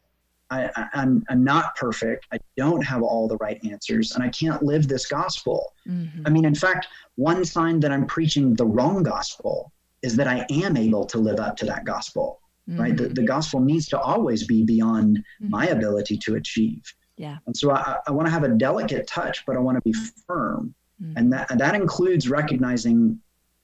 [0.52, 2.26] I, am I'm, I'm not perfect.
[2.32, 5.72] I don't have all the right answers, and I can't live this gospel.
[5.88, 6.26] Mm-hmm.
[6.26, 9.72] I mean, in fact, one sign that I'm preaching the wrong gospel
[10.02, 12.40] is that I am able to live up to that gospel.
[12.68, 12.80] Mm-hmm.
[12.80, 12.96] Right?
[12.96, 15.50] The, the gospel needs to always be beyond mm-hmm.
[15.50, 16.82] my ability to achieve.
[17.16, 17.38] Yeah.
[17.46, 19.94] And so I, I want to have a delicate touch, but I want to be
[20.26, 20.74] firm.
[21.02, 21.16] Mm-hmm.
[21.16, 23.20] And that, and that includes recognizing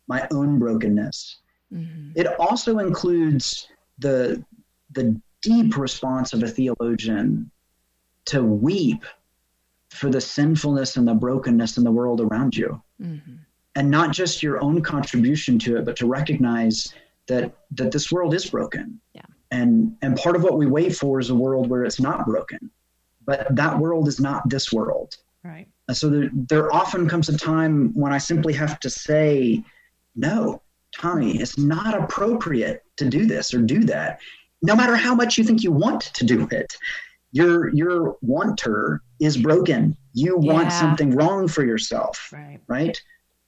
[0.07, 1.39] my own brokenness.
[1.72, 2.12] Mm-hmm.
[2.16, 3.68] It also includes
[3.99, 4.43] the,
[4.93, 7.51] the deep response of a theologian
[8.26, 9.05] to weep
[9.91, 12.80] for the sinfulness and the brokenness in the world around you.
[13.01, 13.36] Mm-hmm.
[13.74, 16.93] And not just your own contribution to it, but to recognize
[17.26, 19.01] that that this world is broken.
[19.14, 19.22] Yeah.
[19.51, 22.70] And and part of what we wait for is a world where it's not broken.
[23.24, 25.16] But that world is not this world.
[25.45, 25.68] Right.
[25.86, 29.62] And so there, there often comes a time when I simply have to say,
[30.16, 30.62] no,
[30.95, 34.20] Tommy, it's not appropriate to do this or do that
[34.63, 36.77] no matter how much you think you want to do it
[37.33, 39.97] your your wanter is broken.
[40.15, 40.53] You yeah.
[40.53, 42.61] want something wrong for yourself right.
[42.67, 43.01] right?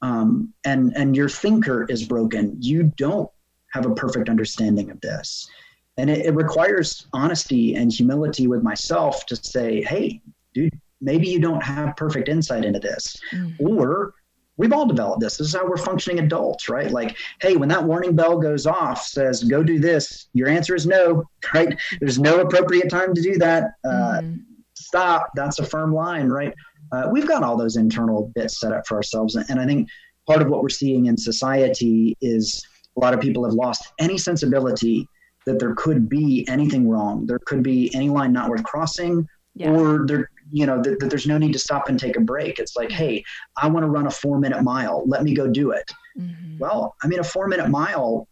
[0.03, 2.57] Um, and and your thinker is broken.
[2.61, 3.31] You don't
[3.73, 5.49] have a perfect understanding of this.
[5.97, 10.23] And it, it requires honesty and humility with myself to say hey
[10.55, 13.17] dude maybe you don't have perfect insight into this.
[13.33, 13.67] Mm-hmm.
[13.67, 14.15] or
[14.61, 15.39] we've all developed this.
[15.39, 16.91] This is how we're functioning adults, right?
[16.91, 20.87] Like, hey, when that warning bell goes off, says go do this, your answer is
[20.87, 21.75] no, right?
[21.99, 23.73] There's no appropriate time to do that.
[23.83, 24.41] Uh, mm.
[24.75, 25.31] Stop.
[25.35, 26.53] That's a firm line, right?
[26.93, 29.89] Uh, we've got all those internal bits set up for ourselves, and I think
[30.27, 32.63] part of what we're seeing in society is
[32.97, 35.09] a lot of people have lost any sensibility
[35.47, 37.25] that there could be anything wrong.
[37.25, 39.71] There could be any line not worth crossing, yeah.
[39.71, 42.59] or there you know that, that, there's no need to stop and take a break.
[42.59, 43.25] It's like hey
[43.61, 45.05] i want to run a four minute mile.
[45.07, 45.91] Let me go do it.
[46.19, 46.59] Mm-hmm.
[46.59, 48.27] well i mean a four minute mile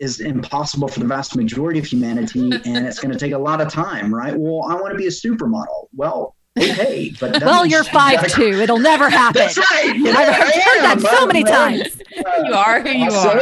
[0.00, 3.60] is impossible for the vast majority of humanity and it's going to take a lot
[3.60, 4.34] of time right?
[4.36, 5.86] Well i want to be a supermodel.
[5.94, 8.60] Well okay but well you're five gotta, two.
[8.60, 9.42] it'll never happen.
[9.42, 12.00] That's right you know, i've heard that so many times.
[12.16, 13.40] Uh, you are who you so, are.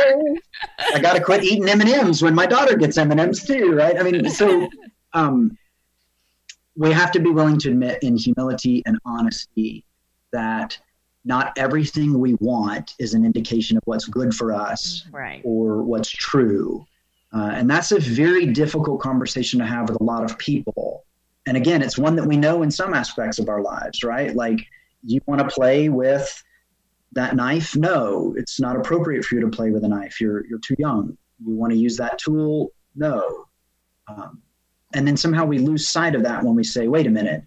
[0.95, 3.99] I gotta quit eating m&ms when my daughter gets m&ms too right?
[3.99, 4.69] I mean so
[5.15, 5.57] um
[6.77, 9.85] we have to be willing to admit in humility and honesty
[10.33, 10.79] that
[11.25, 15.41] not everything we want is an indication of what's good for us right.
[15.45, 16.87] or what's true.
[17.33, 21.05] Uh, and that's a very difficult conversation to have with a lot of people.
[21.47, 24.35] And again, it's one that we know in some aspects of our lives, right?
[24.35, 24.61] Like,
[25.03, 26.43] you want to play with
[27.12, 27.77] that knife?
[27.77, 30.20] No, it's not appropriate for you to play with a knife.
[30.20, 31.16] You're, you're too young.
[31.45, 32.72] You want to use that tool?
[32.95, 33.47] No.
[34.09, 34.41] Um,
[34.95, 37.42] and then somehow we lose sight of that when we say wait a minute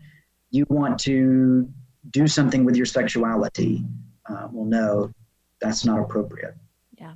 [0.51, 1.67] you want to
[2.11, 3.83] do something with your sexuality
[4.29, 5.11] uh, well no
[5.59, 6.55] that's not appropriate
[6.97, 7.13] yeah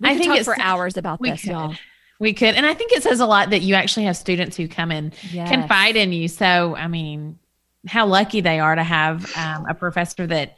[0.00, 1.50] we I think it's for hours about this, could.
[1.50, 1.74] y'all.
[2.20, 4.68] We could, and I think it says a lot that you actually have students who
[4.68, 5.48] come and yes.
[5.50, 6.28] confide in you.
[6.28, 7.38] So, I mean,
[7.86, 10.56] how lucky they are to have um, a professor that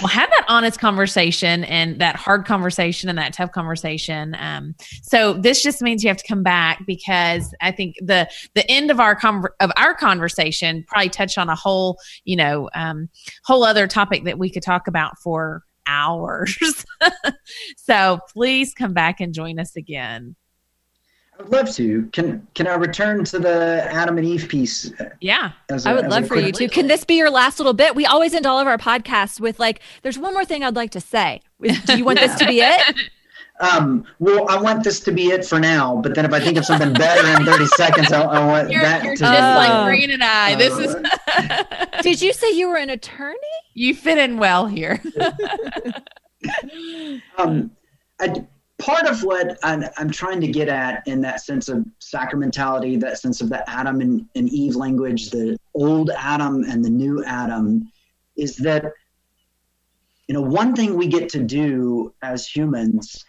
[0.00, 4.36] we'll have that honest conversation and that hard conversation and that tough conversation.
[4.38, 8.68] Um, so this just means you have to come back because I think the the
[8.70, 13.08] end of our conver- of our conversation probably touched on a whole you know um,
[13.44, 16.84] whole other topic that we could talk about for hours.
[17.76, 20.36] so please come back and join us again.
[21.38, 22.08] I'd love to.
[22.12, 24.90] Can can I return to the Adam and Eve piece?
[25.20, 26.68] Yeah, a, I would love for you to.
[26.68, 27.94] Can this be your last little bit?
[27.94, 30.90] We always end all of our podcasts with like, "There's one more thing I'd like
[30.92, 32.96] to say." Do you want this to be it?
[33.60, 35.96] Um, well, I want this to be it for now.
[36.02, 38.82] But then if I think of something better in 30 seconds, I, I want you're,
[38.82, 39.02] that.
[39.02, 39.38] You're to just be.
[39.38, 40.52] like Green and I.
[40.52, 40.96] Uh, this is.
[42.02, 43.36] Did you say you were an attorney?
[43.74, 45.00] You fit in well here.
[47.38, 47.70] um,
[48.20, 48.44] I,
[48.78, 53.18] part of what I'm, I'm, trying to get at in that sense of sacramentality, that
[53.18, 57.90] sense of the Adam and, and Eve language, the old Adam and the new Adam,
[58.36, 58.92] is that
[60.28, 63.24] you know, one thing we get to do as humans,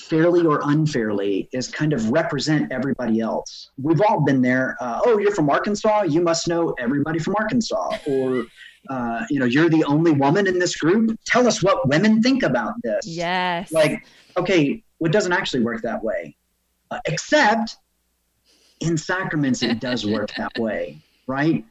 [0.00, 3.70] fairly or unfairly, is kind of represent everybody else.
[3.76, 4.76] We've all been there.
[4.80, 6.02] Uh, oh, you're from Arkansas.
[6.02, 7.98] You must know everybody from Arkansas.
[8.06, 8.44] Or,
[8.88, 11.16] uh, you know, you're the only woman in this group.
[11.26, 13.06] Tell us what women think about this.
[13.06, 13.72] Yes.
[13.72, 14.04] Like,
[14.36, 16.36] okay, well, it doesn't actually work that way.
[16.90, 17.76] Uh, except
[18.80, 21.64] in sacraments, it does work that way, right?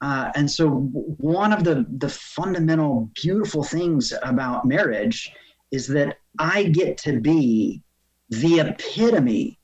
[0.00, 5.32] Uh, and so, one of the the fundamental beautiful things about marriage
[5.72, 7.82] is that I get to be
[8.30, 9.58] the epitome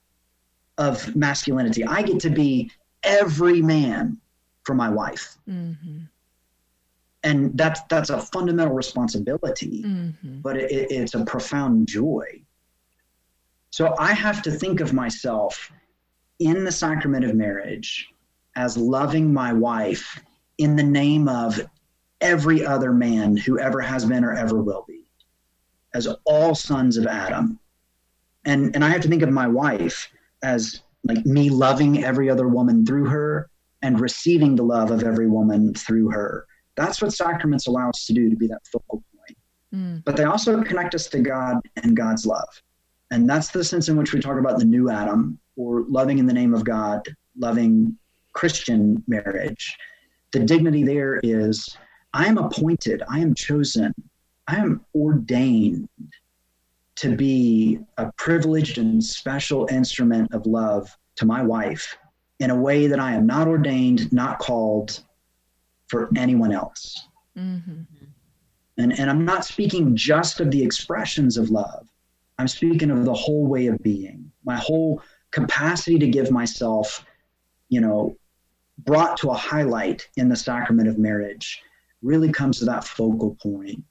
[0.79, 1.85] of masculinity.
[1.85, 2.71] I get to be
[3.05, 4.19] every man
[4.65, 5.37] for my wife.
[5.49, 6.01] Mm-hmm.
[7.25, 10.41] And that's that's a fundamental responsibility, mm-hmm.
[10.41, 12.43] but it, it's a profound joy.
[13.71, 15.73] So I have to think of myself
[16.39, 18.09] in the sacrament of marriage
[18.57, 20.21] as loving my wife
[20.59, 21.61] in the name of
[22.21, 25.05] every other man who ever has been or ever will be,
[25.95, 27.59] as all sons of Adam.
[28.45, 30.09] And, and I have to think of my wife
[30.43, 33.51] as like me loving every other woman through her
[33.83, 36.47] and receiving the love of every woman through her.
[36.77, 39.39] That's what sacraments allow us to do to be that focal point.
[39.75, 40.05] Mm.
[40.05, 42.49] But they also connect us to God and God's love.
[43.11, 46.27] And that's the sense in which we talk about the new Adam or loving in
[46.27, 47.07] the name of God,
[47.39, 47.97] loving
[48.33, 49.77] Christian marriage,
[50.33, 51.77] the dignity there is
[52.13, 53.95] I am appointed, I am chosen,
[54.47, 55.89] I am ordained
[56.97, 61.97] to be a privileged and special instrument of love to my wife
[62.41, 65.01] in a way that I am not ordained, not called
[65.89, 67.09] for anyone else.
[67.37, 67.83] Mm-hmm.
[68.79, 71.89] And, and I'm not speaking just of the expressions of love.
[72.39, 77.05] I'm speaking of the whole way of being, my whole capacity to give myself,
[77.69, 78.17] you know,
[78.79, 81.63] brought to a highlight in the sacrament of marriage
[82.03, 83.83] really comes to that focal point.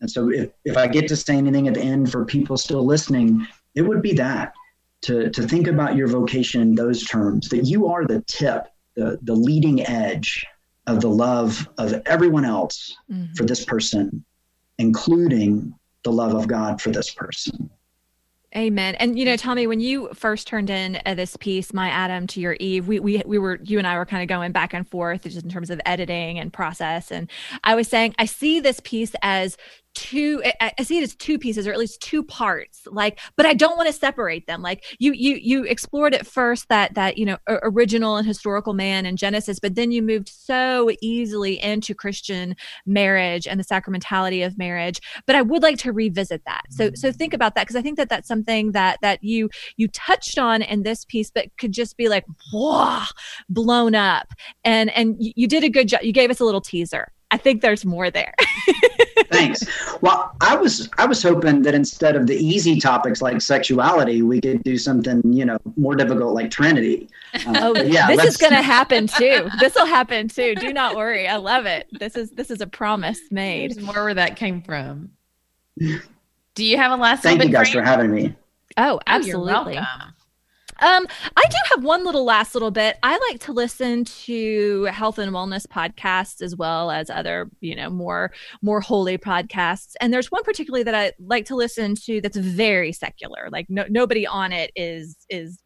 [0.00, 2.84] And so if, if I get to say anything at the end for people still
[2.84, 4.54] listening, it would be that
[5.02, 9.18] to, to think about your vocation in those terms, that you are the tip, the,
[9.22, 10.46] the leading edge
[10.86, 13.32] of the love of everyone else mm-hmm.
[13.34, 14.24] for this person,
[14.78, 15.74] including
[16.04, 17.70] the love of God for this person.
[18.56, 18.96] Amen.
[18.96, 22.40] And you know, Tommy, when you first turned in uh, this piece, "My Adam to
[22.40, 24.88] Your Eve," we we we were you and I were kind of going back and
[24.88, 27.12] forth just in terms of editing and process.
[27.12, 27.30] And
[27.62, 29.56] I was saying, I see this piece as
[29.94, 33.54] two I, see it as two pieces or at least two parts like but i
[33.54, 34.62] don't want to separate them.
[34.62, 39.06] Like you you you explored at first that that you know original and historical man
[39.06, 42.54] in genesis but then you moved so easily into christian
[42.86, 46.62] marriage and the sacramentality of marriage but i would like to revisit that.
[46.70, 47.16] So so mm.
[47.16, 50.62] think about that because i think that that's something that that you you touched on
[50.62, 53.00] in this piece but could just be like whoa
[53.48, 54.32] blown up.
[54.64, 57.12] And and you did a good job you gave us a little teaser.
[57.30, 58.34] I think there's more there.
[59.30, 59.64] Thanks.
[60.00, 64.40] Well, I was I was hoping that instead of the easy topics like sexuality, we
[64.40, 67.08] could do something you know more difficult like Trinity.
[67.34, 69.48] Uh, oh, yeah, this is going to happen too.
[69.60, 70.54] This will happen too.
[70.56, 71.28] Do not worry.
[71.28, 71.86] I love it.
[71.98, 73.70] This is this is a promise made.
[73.70, 75.10] There's more where that came from.
[75.78, 77.22] Do you have a last?
[77.22, 78.34] Thank you guys for having me.
[78.76, 79.78] Oh, absolutely.
[79.78, 80.10] Oh,
[80.80, 81.06] um,
[81.36, 82.98] I do have one little last little bit.
[83.02, 87.90] I like to listen to health and wellness podcasts as well as other, you know,
[87.90, 89.94] more more holy podcasts.
[90.00, 93.48] And there's one particularly that I like to listen to that's very secular.
[93.50, 95.62] Like no, nobody on it is is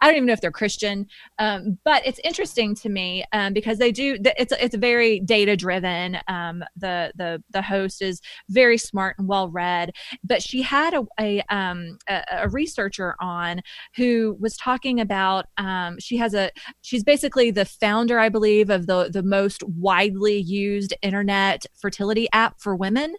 [0.00, 1.06] I don't even know if they're Christian,
[1.38, 4.16] um, but it's interesting to me um, because they do.
[4.22, 6.18] It's it's very data driven.
[6.28, 9.92] Um, the the the host is very smart and well read,
[10.24, 13.60] but she had a a, um, a, a researcher on
[13.96, 15.46] who was talking about.
[15.58, 16.50] Um, she has a
[16.82, 22.60] she's basically the founder, I believe, of the the most widely used internet fertility app
[22.60, 23.14] for women,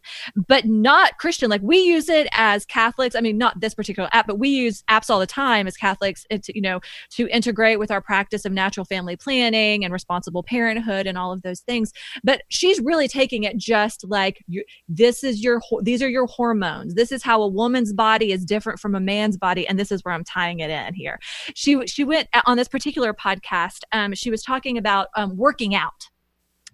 [0.48, 1.50] but not Christian.
[1.50, 3.16] Like we use it as Catholics.
[3.16, 6.26] I mean, not this particular app, but we use apps all the time as Catholics.
[6.30, 6.80] It's you know,
[7.12, 11.44] to integrate with our practice of natural family planning and responsible parenthood and all of
[11.44, 11.92] those things.
[12.24, 14.44] But she's really taking it just like
[14.88, 16.96] this is your, these are your hormones.
[16.96, 19.68] This is how a woman's body is different from a man's body.
[19.68, 21.20] And this is where I'm tying it in here.
[21.54, 23.82] She, she went on this particular podcast.
[23.92, 26.10] Um, she was talking about um, working out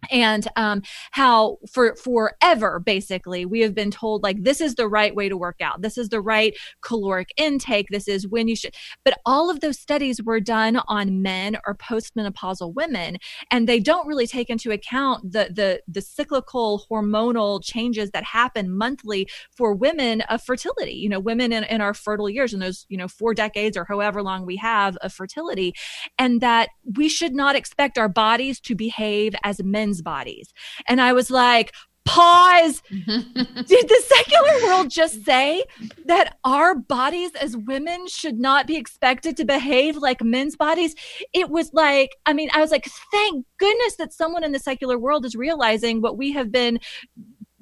[0.10, 0.82] and um,
[1.12, 5.38] how for forever basically we have been told like this is the right way to
[5.38, 5.82] work out.
[5.82, 7.88] This is the right caloric intake.
[7.90, 11.76] This is when you should but all of those studies were done on men or
[11.76, 13.18] postmenopausal women
[13.52, 18.76] and they don't really take into account the the the cyclical hormonal changes that happen
[18.76, 20.94] monthly for women of fertility.
[20.94, 23.86] You know women in, in our fertile years in those you know four decades or
[23.86, 25.74] however long we have of fertility
[26.18, 30.54] and that we should not expect our bodies to behave as men men's bodies.
[30.88, 31.74] And I was like,
[32.06, 32.82] Pause.
[32.90, 35.64] Did the secular world just say
[36.06, 40.96] that our bodies as women should not be expected to behave like men's bodies?
[41.34, 44.98] It was like, I mean, I was like, thank goodness that someone in the secular
[44.98, 46.80] world is realizing what we have been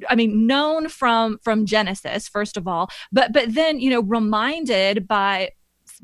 [0.08, 5.10] I mean, known from from Genesis, first of all, but but then you know, reminded
[5.10, 5.50] by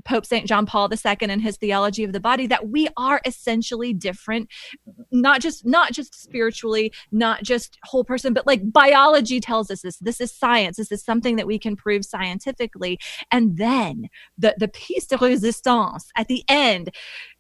[0.06, 0.47] Pope St.
[0.47, 4.49] John Paul II and his theology of the body that we are essentially different,
[5.12, 9.97] not just not just spiritually, not just whole person, but like biology tells us this.
[9.97, 10.78] This is science.
[10.78, 12.99] This is something that we can prove scientifically.
[13.32, 16.89] And then the the piece de resistance at the end,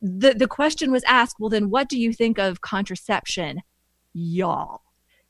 [0.01, 1.37] the the question was asked.
[1.39, 3.61] Well, then what do you think of contraception,
[4.13, 4.81] y'all?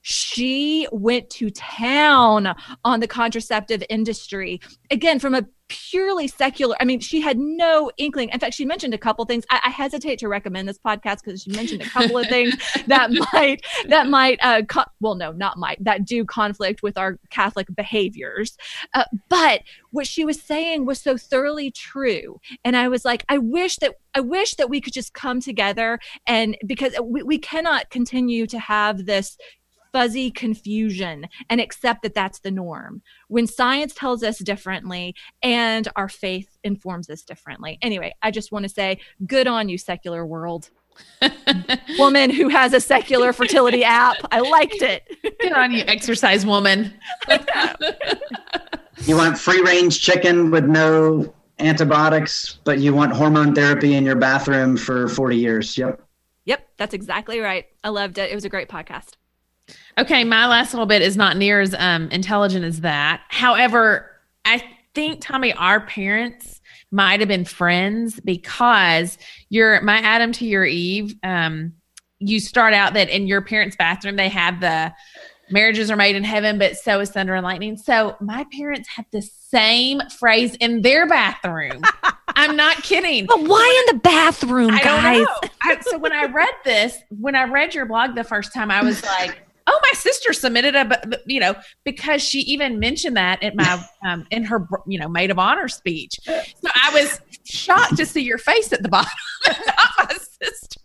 [0.04, 2.54] she went to town
[2.84, 4.60] on the contraceptive industry
[4.92, 8.30] again from a purely secular i mean she had no inkling.
[8.30, 9.46] In fact she mentioned a couple things.
[9.50, 12.56] I, I hesitate to recommend this podcast because she mentioned a couple of things
[12.88, 17.18] that might that might uh co- well no not might that do conflict with our
[17.30, 18.58] catholic behaviors.
[18.94, 19.62] Uh, but
[19.92, 22.40] what she was saying was so thoroughly true.
[22.64, 26.00] And i was like i wish that i wish that we could just come together
[26.28, 29.38] and because we, we cannot continue to have this
[29.94, 36.10] fuzzy confusion and accept that that's the norm when science tells us differently and our
[36.10, 37.78] faith informs us differently.
[37.82, 40.70] Anyway, I just want to say good on you, secular world.
[41.98, 44.18] woman who has a secular fertility app.
[44.32, 45.04] I liked it.
[45.40, 46.94] Good on you, exercise woman.
[49.06, 54.16] you want free range chicken with no antibiotics, but you want hormone therapy in your
[54.16, 55.78] bathroom for 40 years.
[55.78, 56.02] Yep.
[56.46, 57.66] Yep, that's exactly right.
[57.84, 58.32] I loved it.
[58.32, 59.14] It was a great podcast.
[59.98, 63.22] Okay, my last little bit is not near as um, intelligent as that.
[63.30, 64.10] However,
[64.46, 64.64] I
[64.96, 69.18] think Tommy, our parents might have been friends because
[69.50, 71.16] you're my Adam to your Eve.
[71.24, 71.74] Um,
[72.20, 74.94] you start out that in your parents' bathroom they have the
[75.50, 77.78] marriages are made in heaven, but so is thunder and lightning.
[77.78, 81.82] So my parents had the same phrase in their bathroom.
[82.36, 83.26] I'm not kidding.
[83.28, 85.28] But why in the bathroom, I guys?
[85.62, 88.84] I, so when I read this, when I read your blog the first time, I
[88.84, 93.56] was like, oh my sister submitted a you know because she even mentioned that at
[93.56, 96.20] my um, in her you know maid of honor speech.
[96.26, 99.12] So i was shocked to see your face at the bottom
[99.48, 100.80] not my sister's.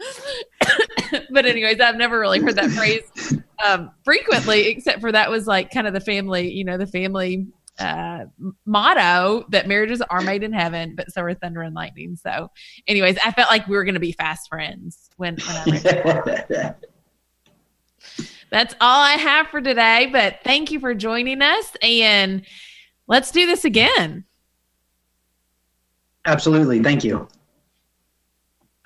[1.30, 5.70] But anyways i've never really heard that phrase um, frequently except for that was like
[5.70, 7.46] kind of the family you know the family
[7.78, 8.24] uh,
[8.66, 12.14] motto that marriages are made in heaven, but so are thunder and lightning.
[12.16, 12.52] So,
[12.86, 16.76] anyways, I felt like we were going to be fast friends when, when I read
[18.54, 20.08] that's all I have for today.
[20.12, 21.72] But thank you for joining us.
[21.82, 22.42] And
[23.08, 24.24] let's do this again.
[26.24, 26.80] Absolutely.
[26.80, 27.26] Thank you.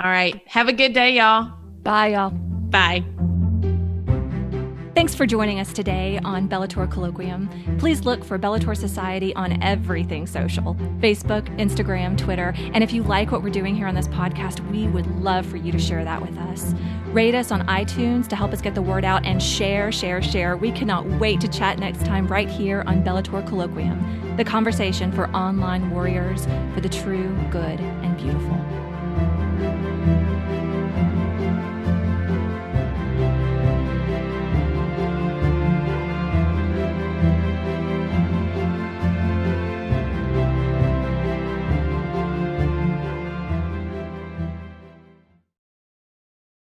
[0.03, 0.41] All right.
[0.49, 1.53] Have a good day, y'all.
[1.83, 2.31] Bye, y'all.
[2.31, 3.05] Bye.
[4.99, 7.79] Thanks for joining us today on Bellator Colloquium.
[7.79, 12.53] Please look for Bellator Society on everything social Facebook, Instagram, Twitter.
[12.75, 15.57] And if you like what we're doing here on this podcast, we would love for
[15.57, 16.75] you to share that with us.
[17.13, 20.57] Rate us on iTunes to help us get the word out and share, share, share.
[20.57, 25.31] We cannot wait to chat next time right here on Bellator Colloquium, the conversation for
[25.31, 26.45] online warriors
[26.75, 28.88] for the true, good, and beautiful.